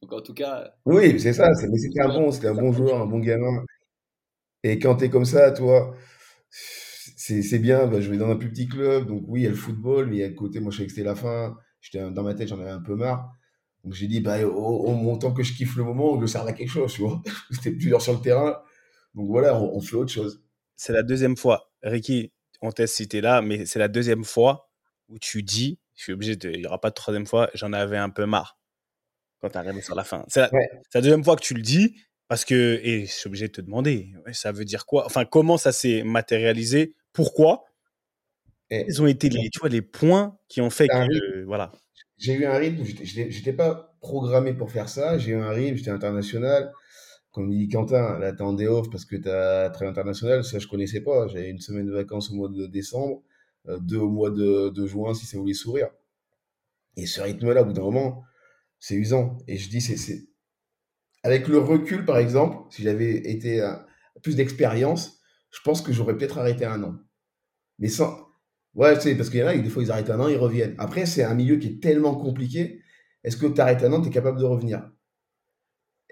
[0.00, 0.72] Donc en tout cas.
[0.86, 1.50] Oui, c'est ça.
[1.68, 3.64] Mais c'était un bon, c'était un bon joueur, un bon gamin.
[4.62, 5.96] Et quand tu es comme ça, toi,
[6.48, 7.88] c'est bien.
[7.88, 10.06] Bah, je vais dans un plus petit club, donc oui, il y a le football,
[10.06, 10.60] mais il y a le côté.
[10.60, 11.56] Moi, je savais que c'était la fin.
[11.80, 13.32] J'étais dans ma tête, j'en avais un peu marre.
[13.82, 16.70] Donc j'ai dit, bah, au, au, que je kiffe le moment, je serve à quelque
[16.70, 17.20] chose, tu vois.
[17.50, 18.62] C'était plus dur sur le terrain.
[19.16, 20.43] Donc voilà, on, on fait autre chose.
[20.76, 21.70] C'est la deuxième fois.
[21.82, 24.70] Ricky, on t'a cité là, mais c'est la deuxième fois
[25.08, 27.72] où tu dis, je suis obligé de, il n'y aura pas de troisième fois, j'en
[27.72, 28.58] avais un peu marre
[29.40, 30.24] quand tu arrives sur la fin.
[30.28, 30.68] C'est la, Ouais.
[30.90, 31.96] c'est la deuxième fois que tu le dis
[32.28, 35.04] parce que, et je suis obligé de te demander, ça veut dire quoi?
[35.04, 36.94] Enfin, comment ça s'est matérialisé?
[37.12, 37.64] Pourquoi?
[38.70, 41.70] Et Ils ont été les, tu vois, les points qui ont fait que, voilà.
[42.16, 45.18] j'ai eu un rythme, j'étais pas programmé pour faire ça.
[45.18, 46.72] J'ai eu un rythme, j'étais international.
[47.34, 50.44] Comme dit Quentin, là, t'es en day off parce que t'as très international.
[50.44, 51.26] Ça, je connaissais pas.
[51.26, 53.24] J'avais une semaine de vacances au mois de décembre,
[53.68, 55.88] euh, deux au mois de, juin, si ça voulait sourire.
[56.96, 58.22] Et ce rythme-là, au bout d'un moment,
[58.78, 59.36] c'est usant.
[59.48, 60.28] Et je dis, c'est,
[61.24, 63.84] avec le recul, par exemple, si j'avais été à
[64.22, 65.18] plus d'expérience,
[65.50, 66.94] je pense que j'aurais peut-être arrêté un an.
[67.80, 68.28] Mais sans,
[68.74, 70.36] ouais, tu sais, parce qu'il y en a, des fois, ils arrêtent un an, ils
[70.36, 70.76] reviennent.
[70.78, 72.80] Après, c'est un milieu qui est tellement compliqué.
[73.24, 74.88] Est-ce que tu arrêtes un an, tu es capable de revenir?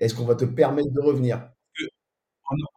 [0.02, 1.48] Est-ce qu'on va te permettre de revenir?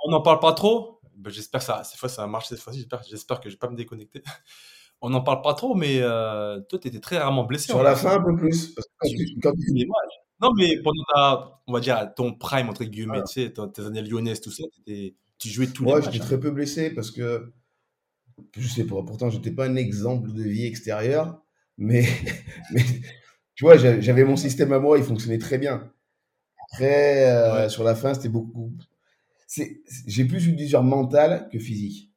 [0.06, 1.02] On n'en parle pas trop?
[1.18, 2.88] Ben, j'espère que ça, cette fois, ça va marcher cette fois-ci.
[3.10, 4.22] J'espère, que je vais pas me déconnecter.
[5.02, 7.66] On n'en parle pas trop, mais euh, toi, tu étais très rarement blessé.
[7.66, 8.74] Sur la fin, un peu plus.
[8.76, 9.98] Parce que quand Tu- tu- quand tu- Mais moi,
[10.42, 13.24] non, mais pendant ta, on va dire, ton prime, entre guillemets, Voilà.
[13.24, 16.24] tu sais, tes années lyonnaises, tout ça, tu jouais tous Moi, les j'étais matchs.
[16.24, 16.28] hein.
[16.28, 17.52] très peu blessé parce que,
[18.58, 21.42] je sais pas, pourtant, j'étais pas un exemple de vie extérieure,
[21.78, 22.04] mais,
[22.72, 22.84] mais
[23.56, 25.92] tu vois, j'a- j'avais mon système à moi, il fonctionnait très bien.
[26.76, 27.70] Après, euh, Ouais.
[27.70, 28.72] sur la fin, c'était beaucoup.
[30.08, 32.12] J'ai plus eu d'usure mentale que physique.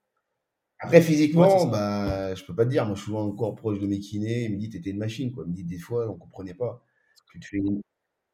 [0.80, 1.66] Après, Ouais, physiquement, ça.
[1.66, 2.86] bah, je peux pas te dire.
[2.86, 4.44] Moi, je suis souvent encore proche de mes kinés.
[4.44, 5.44] Ils me disent, t'étais une machine, quoi.
[5.46, 6.82] Ils me disent, des fois, on comprenait pas.
[7.32, 7.82] Tu te fais une-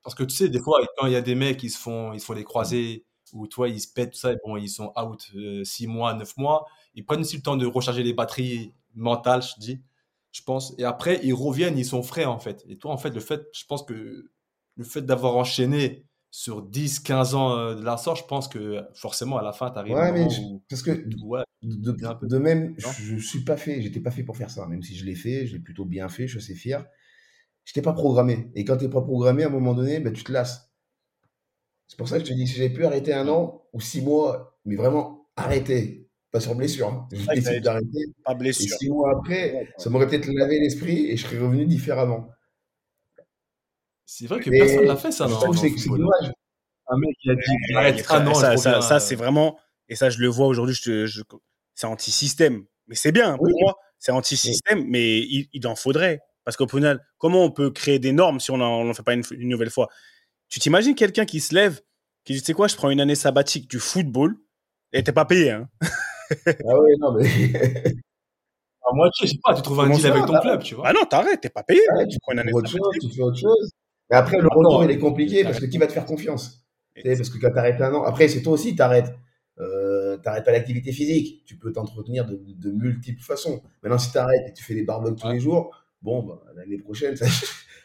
[0.03, 2.13] Parce que tu sais, des fois, quand il y a des mecs qui se font,
[2.15, 4.69] ils se font les croisés, ou toi, ils se pètent, tout ça, et bon, ils
[4.69, 5.33] sont out
[5.65, 9.55] 6 mois, 9 mois, ils prennent aussi le temps de recharger les batteries mentales, je
[9.61, 9.83] dis,
[10.33, 10.75] je pense.
[10.79, 12.65] Et après, ils reviennent, ils sont frais, en fait.
[12.69, 14.31] Et toi, en fait, le fait, je pense que
[14.77, 16.07] le fait d'avoir enchaîné
[16.37, 19.71] sur 10, 15 ans euh, de la sorte, je pense que forcément, à la fin,
[19.71, 20.91] tu arrives Ouais, mais je- où, parce que
[21.23, 24.83] ouais, de, même, je, je suis pas fait, j'étais pas fait pour faire ça, même
[24.83, 26.85] si je l'ai fait, je l'ai plutôt bien fait, je suis assez fier.
[27.65, 28.51] J'étais pas programmé.
[28.57, 30.73] Et quand t'es pas programmé, à un moment donné, ben, tu te lasses.
[31.87, 34.03] C'est pour ça que je te dis, si j'avais pu arrêter un an ou six
[34.03, 37.09] mois, mais vraiment arrêter, pas sur blessure, hein.
[37.13, 38.07] je décide d'arrêter.
[38.25, 38.77] pas Et blessure.
[38.77, 42.29] six mois après, ça m'aurait peut-être lavé l'esprit et je serais revenu différemment.
[44.07, 46.33] C'est vrai que Mais personne l'a fait, ça, je trouve que c'est dommage.
[46.87, 50.11] Un mec, il a dit, frère, un an, ça, ça, euh, c'est vraiment, et ça,
[50.11, 51.23] je le vois aujourd'hui, je
[51.75, 52.65] c'est anti-système.
[52.87, 53.53] Mais c'est bien, pour Oui.
[53.61, 56.21] moi, c'est anti-système, mais il, il en faudrait.
[56.45, 59.23] Parce qu'au final, comment on peut créer des normes si on n'en fait pas une,
[59.31, 59.89] une nouvelle fois?
[60.51, 61.81] Tu t'imagines quelqu'un qui se lève,
[62.25, 64.37] qui dit, tu sais quoi, je prends une année sabbatique du football,
[64.93, 65.69] et t'es pas payé, hein?
[65.81, 67.25] Ah ouais, non, mais.
[68.87, 70.89] à moitié, je sais pas, tu trouves un deal avec ton club, tu vois.
[70.89, 71.81] Ah non, t'arrêtes, t'es pas payé.
[72.11, 72.83] Tu prends une année sabbatique.
[73.01, 73.73] tu fais autre chose.
[74.11, 75.47] Mais après, le retour, il est compliqué t'arrêtes.
[75.47, 76.65] parce que qui va te faire confiance?
[77.03, 79.13] Parce que quand tu arrêtes un an, après, c'est toi aussi, tu arrêtes.
[79.61, 81.45] Euh, t'arrêtes pas l'activité physique.
[81.45, 83.63] Tu peux t'entretenir de, de multiples façons.
[83.83, 86.79] Maintenant, si tu arrêtes et tu fais des barbecues tous les jours, bon, bah, l'année
[86.79, 87.27] prochaine, ça,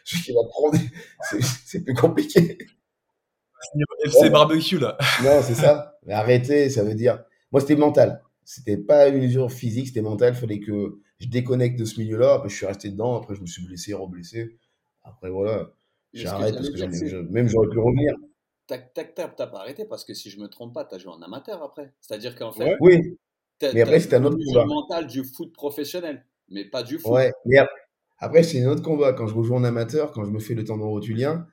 [0.04, 0.78] sais qu'il va prendre.
[1.64, 2.58] C'est, plus compliqué.
[4.04, 4.30] FC.
[4.30, 4.96] Barbecue, là.
[5.22, 5.98] Non, c'est ça.
[6.06, 7.22] Mais arrêter, ça veut dire.
[7.52, 8.22] Moi, c'était mental.
[8.44, 10.34] C'était pas une usure physique, c'était mental.
[10.34, 12.34] Il fallait que je déconnecte de ce milieu-là.
[12.34, 13.16] Après, je suis resté dedans.
[13.16, 14.58] Après, je me suis blessé, reblessé.
[15.04, 15.70] Après, voilà.
[16.12, 18.14] J'arrête parce que j'en ai- je- même j'aurais pu revenir.
[18.66, 21.12] Tac, tac, tac, t'as pas arrêté parce que si je me trompe pas, t'as joué
[21.12, 21.92] en amateur après.
[22.00, 22.76] C'est-à-dire qu'en fait, Ouais.
[22.80, 23.18] Oui,
[23.58, 24.66] t'as mais après, t'as c'était un autre combat.
[24.66, 27.10] mentale du foot professionnel, mais pas du foot.
[27.12, 27.68] Ouais, mais ap-
[28.18, 29.12] après, c'est un autre combat.
[29.12, 31.46] Quand je rejoue en amateur, quand je me fais le tendon rotulien,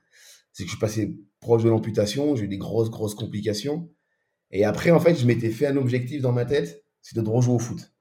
[0.52, 3.90] c'est que je suis passé proche de l'amputation, j'ai eu des grosses, grosses complications.
[4.50, 7.54] Et après, en fait, je m'étais fait un objectif dans ma tête, c'est de rejouer
[7.54, 7.92] au foot.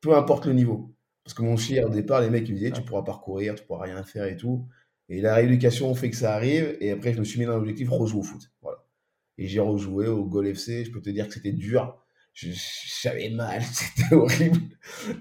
[0.00, 0.94] Peu importe le niveau.
[1.24, 3.54] Parce que mon chien, au départ, les mecs, ils me disaient, tu pourras pas courir,
[3.56, 4.66] tu pourras rien faire et tout.
[5.08, 6.76] Et la rééducation fait que ça arrive.
[6.80, 8.50] Et après, je me suis mis dans l'objectif, rejouer au foot.
[8.62, 8.84] Voilà.
[9.38, 10.84] Et j'ai rejoué au Gol FC.
[10.84, 12.02] Je peux te dire que c'était dur.
[12.34, 14.60] J'avais mal, c'était horrible.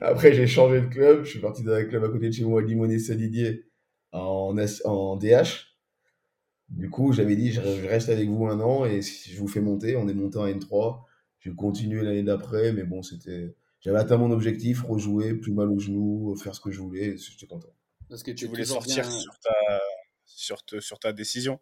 [0.01, 1.23] Après, j'ai changé de club.
[1.23, 3.65] Je suis parti dans un club à côté de chez moi, Limonet Saint-Didier,
[4.11, 4.55] en,
[4.86, 5.75] en DH.
[6.69, 9.95] Du coup, j'avais dit, je reste avec vous un an et je vous fais monter,
[9.95, 11.03] on est monté en N3.
[11.39, 13.55] J'ai continué l'année d'après, mais bon, c'était.
[13.81, 17.45] J'avais atteint mon objectif, rejouer, plus mal au genou, faire ce que je voulais, j'étais
[17.45, 17.69] content.
[18.10, 19.82] Parce que Tu voulais sortir bien- sur, ta,
[20.26, 21.60] sur, te- sur ta décision.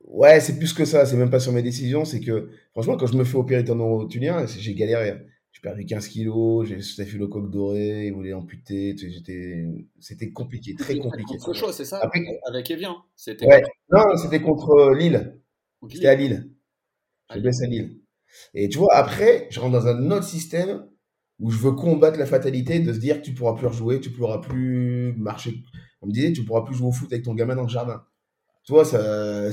[0.00, 3.06] Ouais, c'est plus que ça, c'est même pas sur mes décisions, c'est que, franchement, quand
[3.06, 5.20] je me fais opérer tendon rotulien, j'ai galéré.
[5.52, 8.94] J'ai perdu 15 kilos, j'ai staphylocoque doré, ils voulaient amputer,
[10.00, 11.36] c'était compliqué, très C'était compliqué.
[11.38, 11.98] contre chaud, c'est ça?
[12.02, 12.96] Après- Avec Evian.
[13.16, 15.40] C'était Ouais, non, c'était contre euh, Lille.
[15.90, 16.50] C'était à Lille.
[17.34, 18.00] Je blesse à Lille.
[18.54, 20.88] Et tu vois, après, je rentre dans un autre système
[21.40, 24.38] où je veux combattre la fatalité de se dire tu pourras plus rejouer, tu pourras
[24.38, 25.62] plus marcher.
[26.02, 28.04] On me disait, tu pourras plus jouer au foot avec ton gamin dans le jardin.
[28.64, 29.50] Tu vois, ça.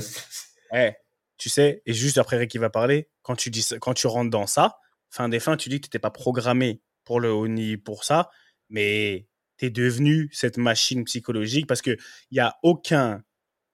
[0.72, 0.96] Ouais.
[1.38, 4.46] tu sais, et juste après Ricky va parler, quand tu, dis, quand tu rentres dans
[4.46, 4.76] ça,
[5.10, 8.30] fin des fins, tu dis que tu n'étais pas programmé pour le niveau pour ça,
[8.68, 9.26] mais
[9.56, 11.98] tu es devenu cette machine psychologique parce qu'il
[12.32, 13.22] n'y a aucun,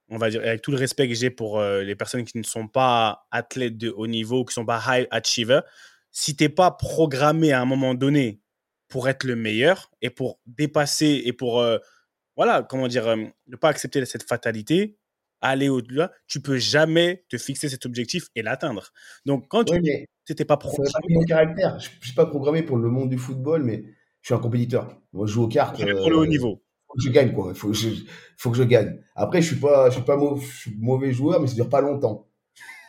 [0.09, 2.45] on va dire, avec tout le respect que j'ai pour euh, les personnes qui ne
[2.45, 5.61] sont pas athlètes de haut niveau, qui ne sont pas high achiever,
[6.15, 8.41] si tu n'es pas programmé à un moment donné
[8.89, 11.79] pour être le meilleur et pour dépasser et pour, euh,
[12.37, 13.17] voilà, comment dire, euh,
[13.49, 14.97] ne pas accepter cette fatalité,
[15.41, 18.93] aller au-delà, tu peux jamais te fixer cet objectif et l'atteindre.
[19.27, 20.89] Donc, quand tu n'étais pas programmé.
[21.11, 21.81] mon caractère.
[21.81, 23.83] Je ne suis pas programmé pour le monde du football, mais
[24.23, 24.97] je suis un compétiteur.
[25.13, 25.77] Moi, je joue aux cartes.
[25.77, 26.63] pour le haut euh, niveau.
[26.87, 27.51] Faut que je gagne, quoi.
[27.51, 27.73] Il faut,
[28.37, 29.01] faut, que je gagne.
[29.17, 30.47] Après, je suis pas, je suis pas mauvais,
[30.79, 32.29] mauvais joueur, mais ça dure pas longtemps.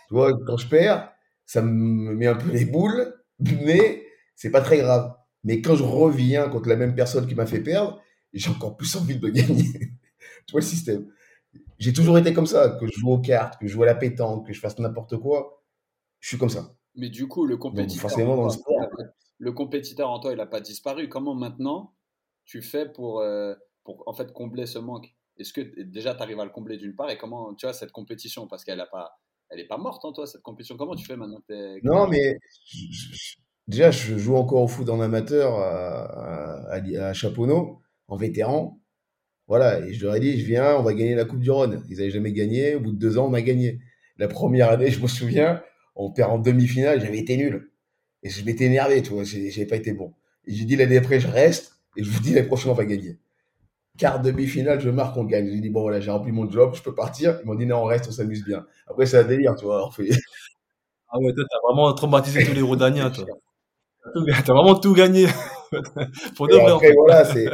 [0.09, 1.14] Tu vois, quand je perds,
[1.45, 5.15] ça me met un peu les boules, mais c'est pas très grave.
[5.43, 8.01] Mais quand je reviens contre la même personne qui m'a fait perdre,
[8.33, 9.63] j'ai encore plus envie de gagner.
[10.47, 11.07] tu vois le système.
[11.77, 13.95] J'ai toujours été comme ça, que je joue aux cartes, que je joue à la
[13.95, 15.63] pétanque, que je fasse n'importe quoi.
[16.19, 16.75] Je suis comme ça.
[16.95, 18.89] Mais du coup, le compétiteur, forcément, dans le, sport,
[19.37, 21.09] le compétiteur en toi, il n'a pas disparu.
[21.09, 21.93] Comment maintenant
[22.45, 25.13] tu fais pour, euh, pour en fait combler ce manque?
[25.37, 27.09] Est-ce que déjà tu arrives à le combler d'une part?
[27.09, 28.47] Et comment tu vois cette compétition?
[28.47, 29.19] Parce qu'elle a pas
[29.49, 30.77] elle est pas morte en toi cette compétition.
[30.77, 31.41] Comment tu fais maintenant
[31.83, 32.37] Non mais
[33.67, 38.79] déjà je joue encore au foot en amateur à, à, à Chaponneau en vétéran.
[39.47, 41.83] Voilà, et je leur ai dit, je viens, on va gagner la Coupe du Rhône.
[41.89, 42.75] Ils n'avaient jamais gagné.
[42.75, 43.79] Au bout de deux ans, on a gagné.
[44.17, 45.61] La première année, je me souviens,
[45.95, 47.71] on perd en demi-finale, j'avais été nul.
[48.23, 50.13] Et je m'étais énervé, tu vois, j'avais pas été bon.
[50.47, 52.85] Et j'ai dit l'année après, je reste, et je vous dis l'année prochaine, on va
[52.85, 53.19] gagner.
[53.97, 55.49] Quart demi-finale, je marque, on gagne.
[55.49, 57.39] J'ai dit, bon, voilà, j'ai rempli mon job, je peux partir.
[57.41, 58.65] Ils m'ont dit, non, on reste, on s'amuse bien.
[58.87, 59.89] Après, c'est un délire, tu vois.
[61.07, 63.25] Ah ouais, toi, t'as vraiment traumatisé tous les Rodaniens, toi.
[64.45, 65.27] T'as vraiment tout gagné.
[66.35, 67.47] Pour de après, voilà, c'est,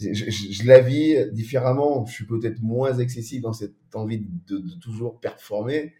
[0.00, 2.06] je, je, la vis différemment.
[2.06, 5.94] Je suis peut-être moins excessif dans cette envie de, de toujours performer,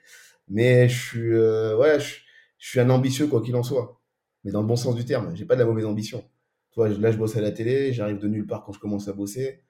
[0.49, 2.17] mais je suis, euh, ouais, je,
[2.59, 4.01] je, suis un ambitieux quoi qu'il en soit,
[4.45, 5.35] mais dans le bon sens du terme.
[5.35, 6.25] J'ai pas de la mauvaise ambition.
[6.73, 9.13] Toi, là, je bosse à la télé, j'arrive de nulle part quand je commence à
[9.13, 9.63] bosser.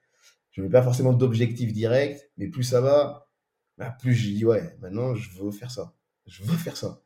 [0.59, 3.29] Je mets pas forcément d'objectif direct, mais plus ça va,
[3.77, 5.93] bah, plus je dis ouais, maintenant je veux faire ça,
[6.25, 7.01] je veux faire ça.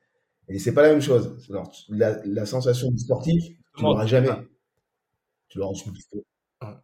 [0.47, 1.37] Et c'est pas la même chose.
[1.51, 3.45] Alors, la, la sensation du sportif,
[3.77, 4.31] tu l'auras jamais.
[5.49, 5.73] Tu l'auras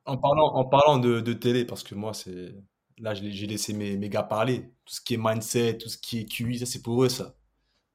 [0.06, 2.54] en parlant, en parlant de, de télé, parce que moi, c'est
[3.00, 4.72] là, j'ai laissé mes, mes, gars parler.
[4.86, 7.36] Tout ce qui est mindset, tout ce qui est QI, ça, c'est pour eux, ça.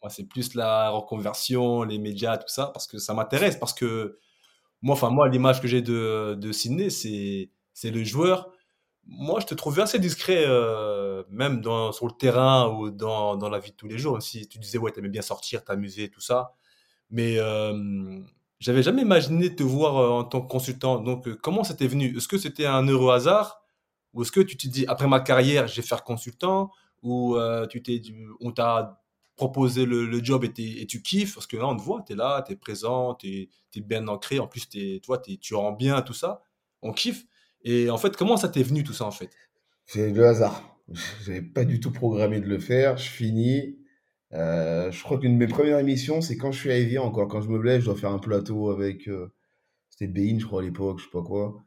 [0.03, 3.57] Moi, c'est plus la reconversion, les médias, tout ça, parce que ça m'intéresse.
[3.57, 4.18] Parce que
[4.83, 8.53] moi, enfin, moi, l'image que j'ai de, de Sydney, c'est le joueur
[9.07, 13.48] moi, je te trouvais assez discret, euh, même dans, sur le terrain ou dans, dans
[13.48, 14.20] la vie de tous les jours.
[14.22, 16.55] si tu disais, ouais, t'aimais bien sortir, t'amuser, tout ça.
[17.11, 18.20] Mais euh,
[18.59, 20.98] j'avais jamais imaginé te voir euh, en tant que consultant.
[20.98, 22.16] Donc, euh, comment c'était venu?
[22.16, 23.62] Est-ce que c'était un heureux hasard?
[24.14, 26.70] Ou est-ce que tu t'es dit, après ma carrière, je vais faire consultant?
[27.02, 27.36] Ou
[27.70, 28.00] tu t'es,
[28.40, 29.02] on t'a
[29.36, 31.34] proposé le, job et, tu kiffes?
[31.34, 34.09] Parce que là, on te voit, tu es là, tu es présent, tu es, bien
[34.09, 34.38] ancré.
[34.38, 36.42] En plus, es, toi, tu rends bien, tout ça.
[36.82, 37.26] On kiffe.
[37.64, 39.30] Et en fait, comment ça t'est venu tout ça en fait?
[39.86, 40.78] C'est le hasard.
[41.22, 42.96] Je n'avais pas du tout programmé de le faire.
[42.96, 43.78] Je finis.
[44.32, 47.28] Euh, je crois qu'une de mes premières émissions, c'est quand je suis à Evian encore.
[47.28, 49.08] Quand je me blesse, je dois faire un plateau avec.
[49.08, 49.32] Euh,
[49.90, 51.62] c'était Bein, je crois, à l'époque, je sais pas quoi.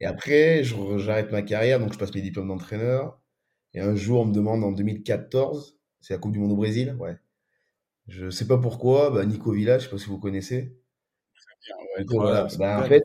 [0.00, 3.20] Et après, j'arrête ma carrière, donc je passe mes diplômes d'entraîneur.
[3.74, 6.96] Et un jour, on me demande en 2014, c'est la Coupe du Monde au Brésil,
[6.98, 7.16] ouais.
[8.08, 10.76] Je sais pas pourquoi, bah, Nico Villa, je sais pas si vous connaissez.
[11.96, 12.48] Ouais, voilà.
[12.58, 13.04] bah, en fait,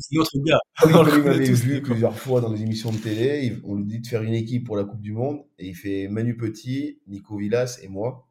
[0.00, 0.60] c'est notre gars.
[0.84, 0.90] Il
[1.24, 3.58] m'avait vu plusieurs fois dans des émissions de télé.
[3.64, 5.44] On lui dit de faire une équipe pour la Coupe du Monde.
[5.58, 8.28] Et il fait Manu Petit, Nico Villas et moi,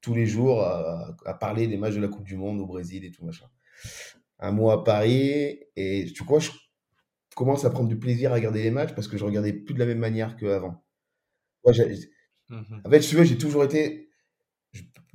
[0.00, 3.10] tous les jours, à, parler des matchs de la Coupe du Monde au Brésil et
[3.10, 3.46] tout machin.
[4.38, 5.60] Un mois à Paris.
[5.76, 6.50] Et tu vois, je
[7.34, 9.78] commence à prendre du plaisir à regarder les matchs parce que je regardais plus de
[9.78, 10.84] la même manière qu'avant.
[11.64, 11.72] Ouais,
[12.48, 14.08] mmh en fait, tu veux, j'ai toujours été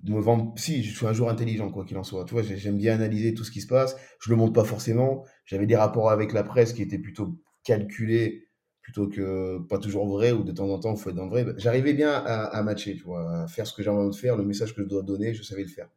[0.05, 0.53] me vendre.
[0.57, 2.25] Si, je suis un jour intelligent, quoi qu'il en soit.
[2.25, 3.95] Tu vois, j'aime bien analyser tout ce qui se passe.
[4.19, 5.23] Je le montre pas forcément.
[5.45, 8.47] J'avais des rapports avec la presse qui étaient plutôt calculés,
[8.81, 11.29] plutôt que pas toujours vrais, ou de temps en temps, il faut être dans le
[11.29, 11.45] vrai.
[11.57, 14.35] J'arrivais bien à, à, matcher, tu vois, à faire ce que j'ai envie de faire,
[14.35, 15.87] le message que je dois donner, je savais le faire.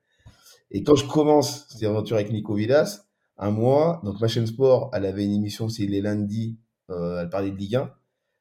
[0.70, 3.06] Et quand je commence cette aventure avec Nico Vidas,
[3.38, 6.58] un mois, donc ma chaîne sport, elle avait une émission, c'est les lundis,
[6.90, 7.90] euh, elle parlait de Ligue 1.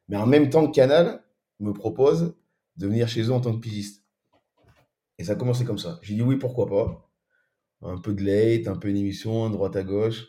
[0.09, 1.23] Mais en même temps, Canal
[1.59, 2.35] me propose
[2.77, 4.02] de venir chez eux en tant que pigiste.
[5.23, 5.99] Et ça a commencé comme ça.
[6.01, 7.09] J'ai dit oui, pourquoi pas.
[7.81, 10.27] Un peu de late, un peu une émission, droite à gauche.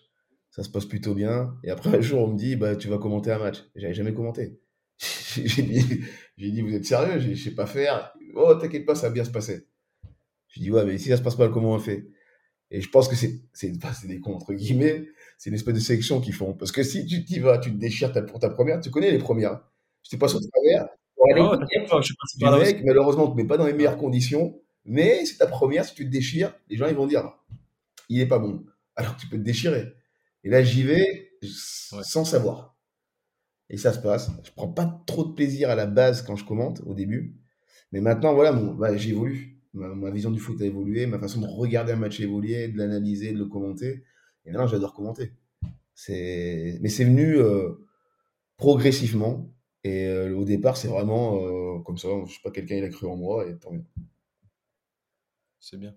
[0.52, 1.56] Ça se passe plutôt bien.
[1.64, 3.64] Et après, un jour, on me dit, bah, tu vas commenter un match.
[3.74, 4.60] J'avais jamais commenté.
[5.00, 6.04] j'ai dit,
[6.38, 7.18] dit, vous êtes sérieux?
[7.18, 8.14] Je sais pas faire.
[8.36, 9.66] Oh, t'inquiète pas, ça va bien se passer.
[10.46, 12.06] J'ai dit, ouais, mais si ça se passe pas, comment on fait?
[12.70, 13.42] Et je pense que c'est,
[14.06, 15.08] des cons, entre guillemets.
[15.38, 16.54] C'est une espèce de sélection qu'ils font.
[16.54, 19.18] Parce que si tu t'y vas, tu te déchires pour ta première, tu connais les
[19.18, 19.60] premières.
[20.04, 20.86] Je t'ai pas sur travers,
[22.36, 25.84] du mec, malheureusement, on te met pas dans les meilleures conditions, mais c'est ta première,
[25.84, 27.32] si tu te déchires, les gens ils vont dire
[28.08, 28.64] il est pas bon.
[28.96, 29.92] Alors tu peux te déchirer.
[30.44, 32.76] Et là, j'y vais sans savoir.
[33.70, 34.30] Et ça se passe.
[34.44, 37.34] Je prends pas trop de plaisir à la base quand je commente au début.
[37.92, 39.58] Mais maintenant, voilà, bon, bah, j'évolue.
[39.72, 42.68] Ma, ma, vision du foot a évolué, ma façon de regarder un match a évolué,
[42.68, 44.04] de l'analyser, de le commenter.
[44.44, 45.32] Et maintenant, j'adore commenter.
[45.94, 47.70] C'est, mais c'est venu euh,
[48.56, 49.50] progressivement.
[49.82, 52.08] Et euh, au départ, c'est vraiment euh, comme ça.
[52.26, 53.84] Je sais pas, quelqu'un il a cru en moi et tant mieux.
[55.64, 55.94] C'est bien.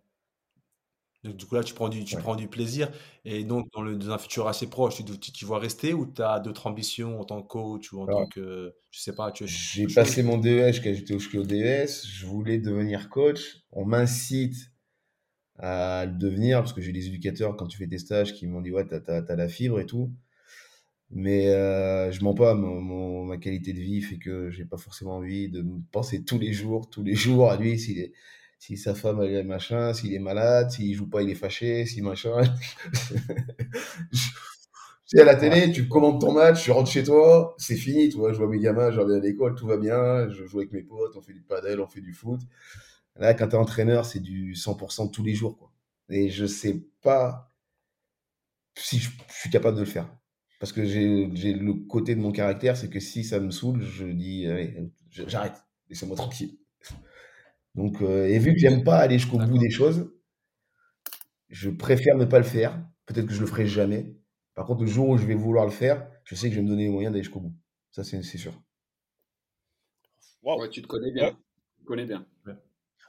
[1.25, 2.89] Donc, du coup, là, tu prends du, tu prends du plaisir.
[3.25, 6.05] Et donc, dans, le, dans un futur assez proche, tu, tu, tu vas rester ou
[6.05, 8.73] tu as d'autres ambitions en tant que coach ou en tant que.
[8.91, 9.33] Je sais pas.
[9.35, 11.87] J'ai passé mon DES quand j'étais au DES.
[12.05, 13.57] Je voulais devenir coach.
[13.73, 14.71] On m'incite
[15.59, 18.61] à le devenir parce que j'ai des éducateurs quand tu fais tes stages qui m'ont
[18.61, 20.13] dit Ouais, t'as as, la fibre et tout.
[21.09, 25.17] Mais euh, je mens pas, mon, ma qualité de vie fait que j'ai pas forcément
[25.17, 28.13] envie de penser tous les jours, tous les jours à lui s'il est
[28.59, 31.85] si sa femme elle est machin, s'il est malade, s'il joue pas, il est fâché,
[31.85, 32.41] si machin.
[34.11, 34.17] tu
[35.05, 38.17] sais, à la télé, tu commandes ton match, tu rentres chez toi, c'est fini, tu
[38.17, 40.71] vois, je vois mes gamins, je reviens à l'école, tout va bien, je joue avec
[40.71, 42.41] mes potes, on fait du padel, on fait du foot.
[43.15, 45.71] Là, quand t'es entraîneur, c'est du 100% tous les jours, quoi.
[46.09, 47.51] Et je sais pas
[48.75, 50.09] si je, suis capable de le faire.
[50.59, 54.05] Parce que j'ai le côté de mon caractère, c'est que si ça me saoule, je
[54.05, 56.57] dis, allez, j'arrête, laissez-moi tranquille.
[57.77, 60.11] Donc, euh, et vu que j'aime pas aller jusqu'au bout des choses,
[61.49, 62.83] je préfère ne pas le faire.
[63.05, 64.13] Peut-être que je le ferai jamais.
[64.55, 66.65] Par contre, le jour où je vais vouloir le faire, je sais que je vais
[66.65, 67.55] me donner les moyens d'aller jusqu'au bout.
[67.91, 68.59] Ça, c'est sûr.
[70.43, 71.37] Ouais, tu te connais bien.
[71.77, 72.25] Tu te connais bien.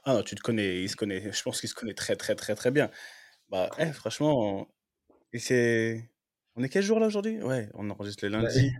[0.05, 2.35] Ah non, tu te connais, il se connaît, je pense qu'il se connaît très, très,
[2.35, 2.89] très, très bien.
[3.49, 4.67] Bah, eh, franchement,
[5.33, 6.09] et c'est.
[6.55, 7.41] On est quel jour là aujourd'hui?
[7.41, 8.71] Ouais, on enregistre le lundi.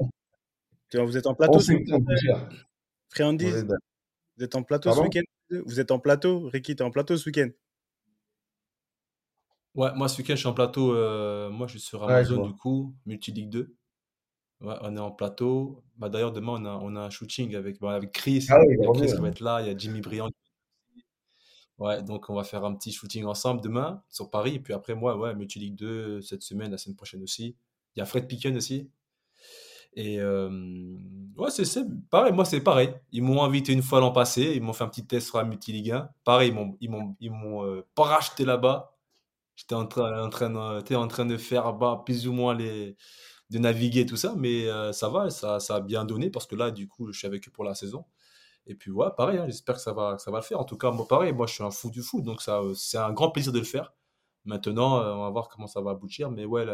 [0.93, 1.99] Vous êtes en plateau ce week-end
[3.09, 3.65] Friandise?
[4.37, 5.21] Vous êtes en plateau ce week-end?
[5.51, 7.49] Vous êtes en plateau Ricky, tu es en plateau ce week-end
[9.75, 10.93] Ouais, moi ce week-end, je suis en plateau.
[10.93, 13.75] Euh, moi, je suis sur Amazon, du coup, Multi-Ligue 2.
[14.61, 15.83] Ouais, on est en plateau.
[15.95, 18.47] Bah, D'ailleurs, demain, on a, on a un shooting avec, bah, avec Chris.
[18.49, 20.31] Ah il y a Chris qui va être là, il y a Jimmy Briand.
[21.77, 24.55] Ouais, donc on va faire un petit shooting ensemble demain sur Paris.
[24.55, 27.55] Et puis après, moi, ouais, Multi-Ligue 2 cette semaine, la semaine prochaine aussi.
[27.95, 28.89] Il y a Fred Picken aussi.
[29.93, 32.93] Et ouais, c'est pareil, moi c'est pareil.
[33.11, 35.43] Ils m'ont invité une fois l'an passé, ils m'ont fait un petit test sur la
[35.45, 36.09] Multiligue 1.
[36.23, 38.95] Pareil, ils m'ont m'ont pas racheté là-bas.
[39.55, 42.95] J'étais en train en train en train de faire bah, plus ou moins les
[43.49, 46.71] de naviguer tout ça, mais ça va, ça, ça a bien donné parce que là
[46.71, 48.05] du coup, je suis avec eux pour la saison.
[48.67, 50.59] Et puis ouais, pareil, hein, j'espère que ça va ça va le faire.
[50.59, 52.97] En tout cas, moi pareil, moi je suis un fou du foot, donc ça c'est
[52.99, 53.93] un grand plaisir de le faire.
[54.45, 56.65] Maintenant, on va voir comment ça va aboutir, mais ouais,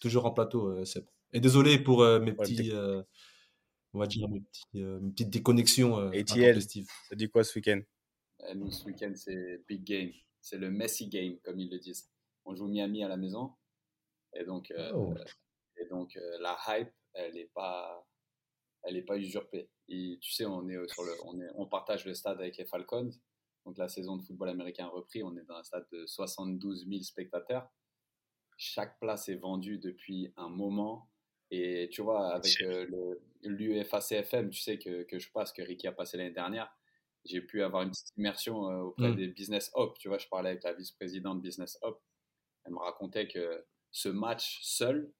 [0.00, 3.02] toujours en plateau, c'est et désolé pour euh, mes petits, euh,
[3.92, 6.12] on va dire mes, petits, euh, mes petites déconnexions.
[6.12, 7.80] Et TL, ça dit quoi ce week-end?
[8.54, 10.10] Nous, ce week-end, c'est big game.
[10.40, 12.10] C'est le Messi game, comme ils le disent.
[12.44, 13.52] On joue Miami à la maison.
[14.34, 15.14] Et donc, oh.
[15.76, 18.06] et donc la hype, elle n'est pas,
[18.82, 19.70] elle est pas usurpée.
[19.88, 22.66] Et, tu sais, on, est sur le, on, est, on partage le stade avec les
[22.66, 23.10] Falcons.
[23.64, 27.02] Donc la saison de football américain repris, on est dans un stade de 72 000
[27.02, 27.68] spectateurs.
[28.56, 31.10] Chaque place est vendue depuis un moment.
[31.50, 35.92] Et tu vois, avec euh, l'UFACFM, tu sais que, que, je passe, que Ricky a
[35.92, 36.72] passé l'année dernière,
[37.24, 39.16] j'ai pu avoir une petite immersion euh, auprès mmh.
[39.16, 39.98] des Business Hop.
[39.98, 42.02] Tu vois, je parlais avec la vice-présidente Business Hop.
[42.64, 45.12] Elle me racontait que ce match seul,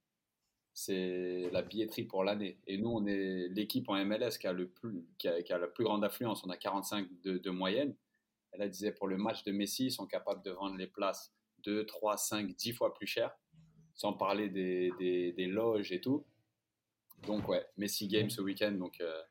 [0.72, 2.58] c'est la billetterie pour l'année.
[2.66, 5.58] Et nous, on est l'équipe en MLS qui a, le plus, qui a, qui a
[5.58, 6.44] la plus grande affluence.
[6.44, 7.94] On a 45 de, de moyenne.
[8.52, 11.32] Elle disait pour le match de Messi, ils sont capables de vendre les places
[11.64, 13.36] 2, 3, 5, 10 fois plus cher
[13.96, 16.24] sans parler des, des, des, loges et tout.
[17.26, 18.72] Donc ouais, Messi Game ce week-end.
[18.72, 19.22] Donc euh,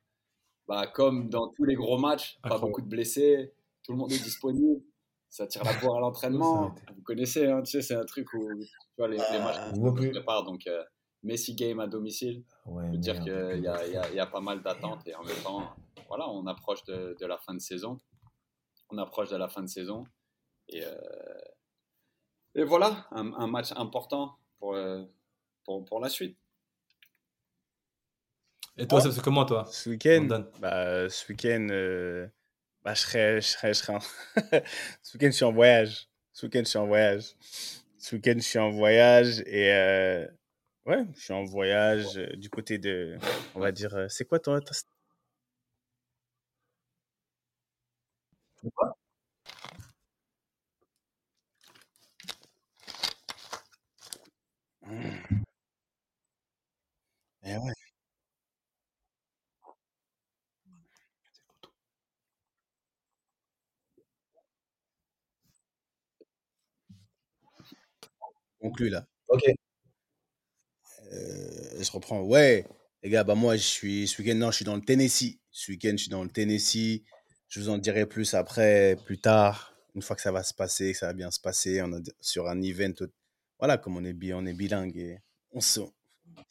[0.67, 3.53] bah, comme dans tous les gros matchs, pas beaucoup de blessés,
[3.83, 4.81] tout le monde est disponible.
[5.29, 6.73] Ça tire la boire à l'entraînement.
[6.95, 9.95] Vous connaissez, hein, tu sais, c'est un truc où tu vois, les, les matchs on
[9.95, 10.43] se prépare.
[10.43, 10.83] Donc euh,
[11.23, 12.43] Messi Game à domicile.
[12.65, 15.23] Ouais, je veux dire qu'il y, y, a, y a pas mal d'attentes et en
[15.23, 15.75] même temps,
[16.07, 17.99] voilà, on approche de, de, la fin de saison.
[18.89, 20.05] On approche de la fin de saison.
[20.69, 20.95] Et, euh,
[22.55, 25.03] et voilà, un, un match important pour, euh,
[25.63, 26.37] pour, pour, la suite.
[28.77, 32.27] Et toi, c'est comment toi Ce week-end bah, Ce week-end, euh,
[32.83, 33.41] bah, je serai.
[33.41, 33.99] Je serai, je serai en...
[35.01, 36.09] ce week-end, je suis en voyage.
[36.33, 37.35] Ce week-end, je suis en voyage.
[37.97, 39.71] Ce week-end, je suis en voyage et.
[39.71, 40.27] Euh,
[40.85, 43.17] ouais, je suis en voyage du côté de.
[43.55, 43.95] On va dire.
[44.09, 44.59] C'est quoi ton.
[54.95, 55.43] Mmh.
[57.43, 57.73] Et ouais.
[68.89, 69.05] Là.
[69.27, 69.43] Ok.
[71.13, 72.21] Euh, je reprends.
[72.21, 72.65] Ouais,
[73.03, 75.39] les gars, bah moi, je suis ce week-end, non, je suis dans le Tennessee.
[75.51, 77.03] Ce week-end, je suis dans le Tennessee.
[77.47, 80.91] Je vous en dirai plus après, plus tard, une fois que ça va se passer,
[80.93, 81.81] que ça va bien se passer.
[81.81, 82.93] On est sur un event
[83.65, 85.17] voilà, comme on est, bi- on est bilingue et
[85.51, 85.79] on se,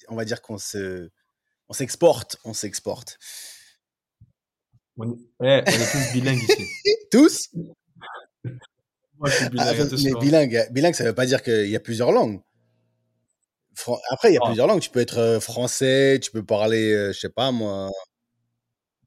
[0.09, 1.11] on va dire qu'on se,
[1.69, 3.19] on s'exporte, on s'exporte.
[4.97, 6.67] On est, ouais, on est tous bilingues ici.
[7.13, 7.51] Tous?
[7.55, 10.19] Moi, je suis Ah, bilingue, mais attention.
[10.19, 12.41] bilingue, bilingue, ça veut pas dire qu'il y a plusieurs langues.
[13.77, 14.47] Fran- Après, il y a Ah.
[14.49, 14.81] plusieurs langues.
[14.81, 17.91] Tu peux être euh, français, tu peux parler, euh, je sais pas moi.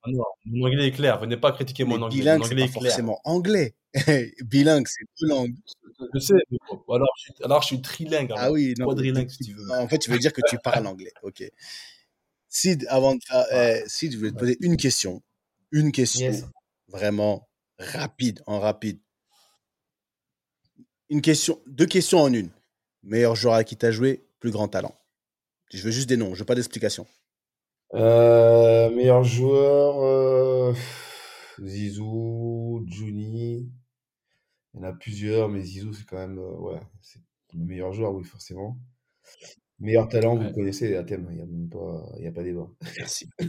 [0.03, 1.19] Ah non, mon anglais est clair.
[1.19, 2.19] Venez pas critiquer Mais mon anglais.
[2.19, 2.91] bilingue, Mon c'est anglais pas est clair.
[2.91, 3.75] forcément anglais.
[4.45, 5.55] bilingue, c'est deux langues.
[6.13, 8.31] Je sais, mais bon, alors, je suis, alors je suis trilingue.
[8.35, 8.85] Ah oui, non.
[8.85, 9.69] Quadrilingue, si tu veux.
[9.71, 11.11] En fait, tu veux dire que tu parles anglais.
[11.23, 11.43] Ok.
[12.49, 15.21] Sid, avant de faire, euh, Sid, je voulais te poser une question.
[15.71, 16.45] Une question Yes.
[16.87, 18.99] vraiment rapide, en rapide.
[21.09, 22.49] Une question, deux questions en une.
[23.03, 24.95] Meilleur joueur à qui t'as joué, plus grand talent.
[25.71, 27.05] Je veux juste des noms, je veux pas d'explication.
[27.93, 30.73] Euh, meilleur joueur, euh,
[31.63, 33.71] Zizou, Juni.
[34.77, 37.19] Il y en a plusieurs, mais Zizou, c'est quand même, euh, ouais, c'est
[37.53, 38.77] le meilleur joueur, oui, forcément.
[39.79, 42.67] Meilleur talent, vous connaissez, Athème, il n'y a même pas, il y a pas débat.
[42.97, 43.29] Merci.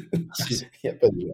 [0.51, 1.33] Il n'y a pas débat.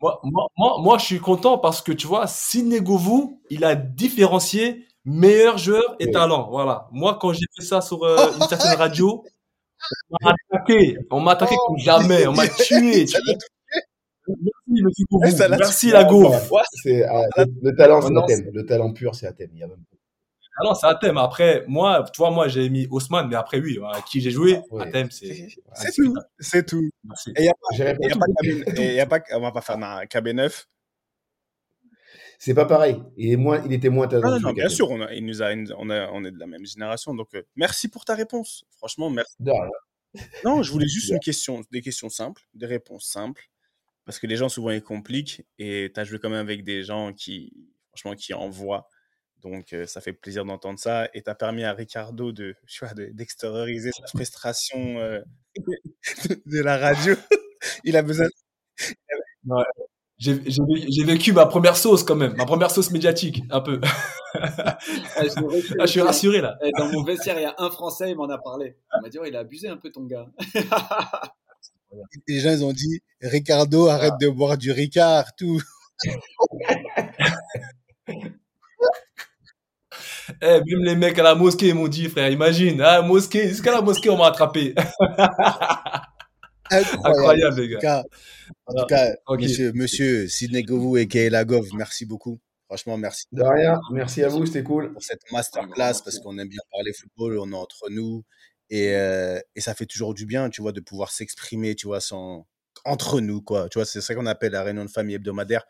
[0.00, 4.86] Moi, moi, moi, moi, je suis content parce que tu vois, Sinegovu, il a différencié
[5.04, 6.48] meilleur joueur et talent.
[6.50, 6.88] Voilà.
[6.92, 9.24] Moi, quand j'ai fait ça sur euh, une certaine radio,
[10.10, 10.98] on m'a attaqué.
[11.10, 12.28] On m'a attaqué comme jamais.
[12.28, 13.06] On m'a tué.
[13.06, 13.16] tu.
[14.70, 15.04] Merci.
[15.26, 16.36] Eh, ça Merci, la Gauve.
[16.82, 18.50] C'est, ah, le, le talent, c'est non, Athème.
[18.52, 19.50] Le talent pur, c'est Athème.
[19.54, 19.82] Il y a même
[20.60, 21.16] Ah non, c'est thème.
[21.18, 24.60] Après, moi, tu vois, moi, j'ai mis Haussmann, mais après, oui, à qui j'ai joué,
[24.70, 24.90] Ouais.
[24.90, 25.48] thème, c'est.
[25.74, 26.14] C'est tout.
[26.38, 26.88] C'est tout.
[27.04, 27.30] Merci.
[27.36, 27.54] Et il n'y a,
[28.16, 30.64] pas KB, et y a pas, on va pas faire un KB9.
[32.40, 33.02] C'est pas pareil.
[33.16, 34.46] Il, est moins, il était moins Ah non, talentueux.
[34.46, 36.64] non, bien sûr, on, a, il nous a, on, a- on est de la même
[36.64, 37.12] génération.
[37.14, 38.64] Donc, euh, merci pour ta réponse.
[38.76, 39.34] Franchement, merci.
[39.44, 39.54] Rien.
[40.44, 43.42] Non, je voulais juste une question, des questions simples, des réponses simples.
[44.08, 45.42] Parce que les gens, souvent, ils compliquent.
[45.60, 47.52] Et tu as joué quand même avec des gens qui,
[47.90, 48.88] franchement, qui envoient.
[49.42, 51.10] Donc, euh, ça fait plaisir d'entendre ça.
[51.14, 55.20] Et tu as permis à Ricardo de, tu vois, de- d'extérioriser sa frustration euh,
[56.46, 57.14] de la radio.
[57.84, 58.28] Il a besoin.
[60.18, 63.60] J'ai j'ai vé- j'ai vécu ma première sauce quand même, ma première sauce médiatique, un
[63.60, 63.80] peu.
[64.34, 64.78] Ah,
[65.22, 66.58] je Ah, je suis rassuré là.
[66.64, 68.76] Eh, Dans mon vestiaire, il y a un Français, il m'en a parlé.
[68.96, 70.26] Il m'a dit, oh, il a abusé un peu ton gars.
[72.26, 75.60] Les gens, ils ont dit Ricardo, arrête de boire du Ricard, tout.
[80.42, 83.72] Eh, même les mecs à la mosquée ils m'ont dit, frère, imagine, ah, mosquée, jusqu'à
[83.72, 84.74] la mosquée, on m'a attrapé.
[86.70, 87.06] Incroyable.
[87.06, 87.80] Incroyable, les En tout gars.
[87.80, 88.02] cas,
[88.66, 89.40] en tout cas Ok.
[89.40, 92.38] monsieur, monsieur Sidney Govou et Kaela Gov, merci beaucoup.
[92.66, 93.80] Franchement, merci De rien.
[93.90, 94.92] Merci à vous, c'était cool.
[94.92, 98.22] pour cette masterclass parce qu'on aime bien parler football, on est entre nous
[98.70, 102.00] et, euh, et ça fait toujours du bien, tu vois, de pouvoir s'exprimer, tu vois,
[102.00, 102.46] sans
[102.84, 103.68] entre nous, quoi.
[103.68, 105.64] Tu vois, c'est ça qu'on appelle la réunion de famille hebdomadaire.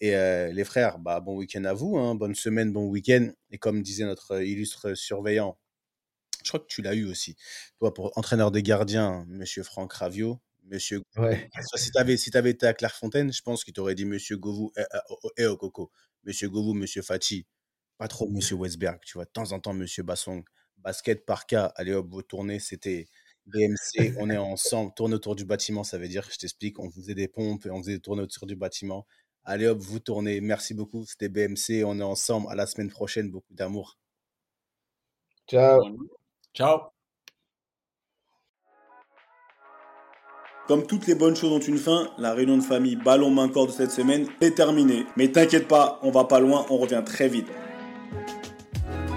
[0.00, 3.30] Et euh, les frères, bah, bon week-end à vous, hein, bonne semaine, bon week-end.
[3.50, 5.58] Et comme disait notre illustre surveillant,
[6.44, 7.36] je crois que tu l'as eu aussi,
[7.78, 11.48] toi, pour entraîneur des gardiens, monsieur Franck Ravio, monsieur Ouais.
[11.76, 14.72] si tu avais, si t'avais été à Clairefontaine, je pense qu'il t'aurait dit Monsieur Govou
[14.76, 14.82] et,
[15.42, 15.92] et au Coco.
[16.24, 17.46] Monsieur Govou, Monsieur Fachi.
[17.98, 19.24] Pas trop Monsieur Westberg, tu vois.
[19.24, 20.44] De temps en temps, Monsieur Bassong.
[20.82, 23.06] Basket par cas, allez hop, vous tournez, c'était
[23.46, 24.92] BMC, on est ensemble.
[24.94, 27.78] Tourner autour du bâtiment, ça veut dire, je t'explique, on faisait des pompes et on
[27.78, 29.06] faisait des tournées autour du bâtiment.
[29.44, 30.40] Allez hop, vous tournez.
[30.40, 32.48] Merci beaucoup, c'était BMC, on est ensemble.
[32.50, 33.98] À la semaine prochaine, beaucoup d'amour.
[35.48, 35.80] Ciao.
[36.54, 36.92] Ciao.
[40.68, 43.66] Comme toutes les bonnes choses ont une fin, la réunion de famille ballon main corps
[43.66, 45.04] de cette semaine est terminée.
[45.16, 47.48] Mais t'inquiète pas, on va pas loin, on revient très vite.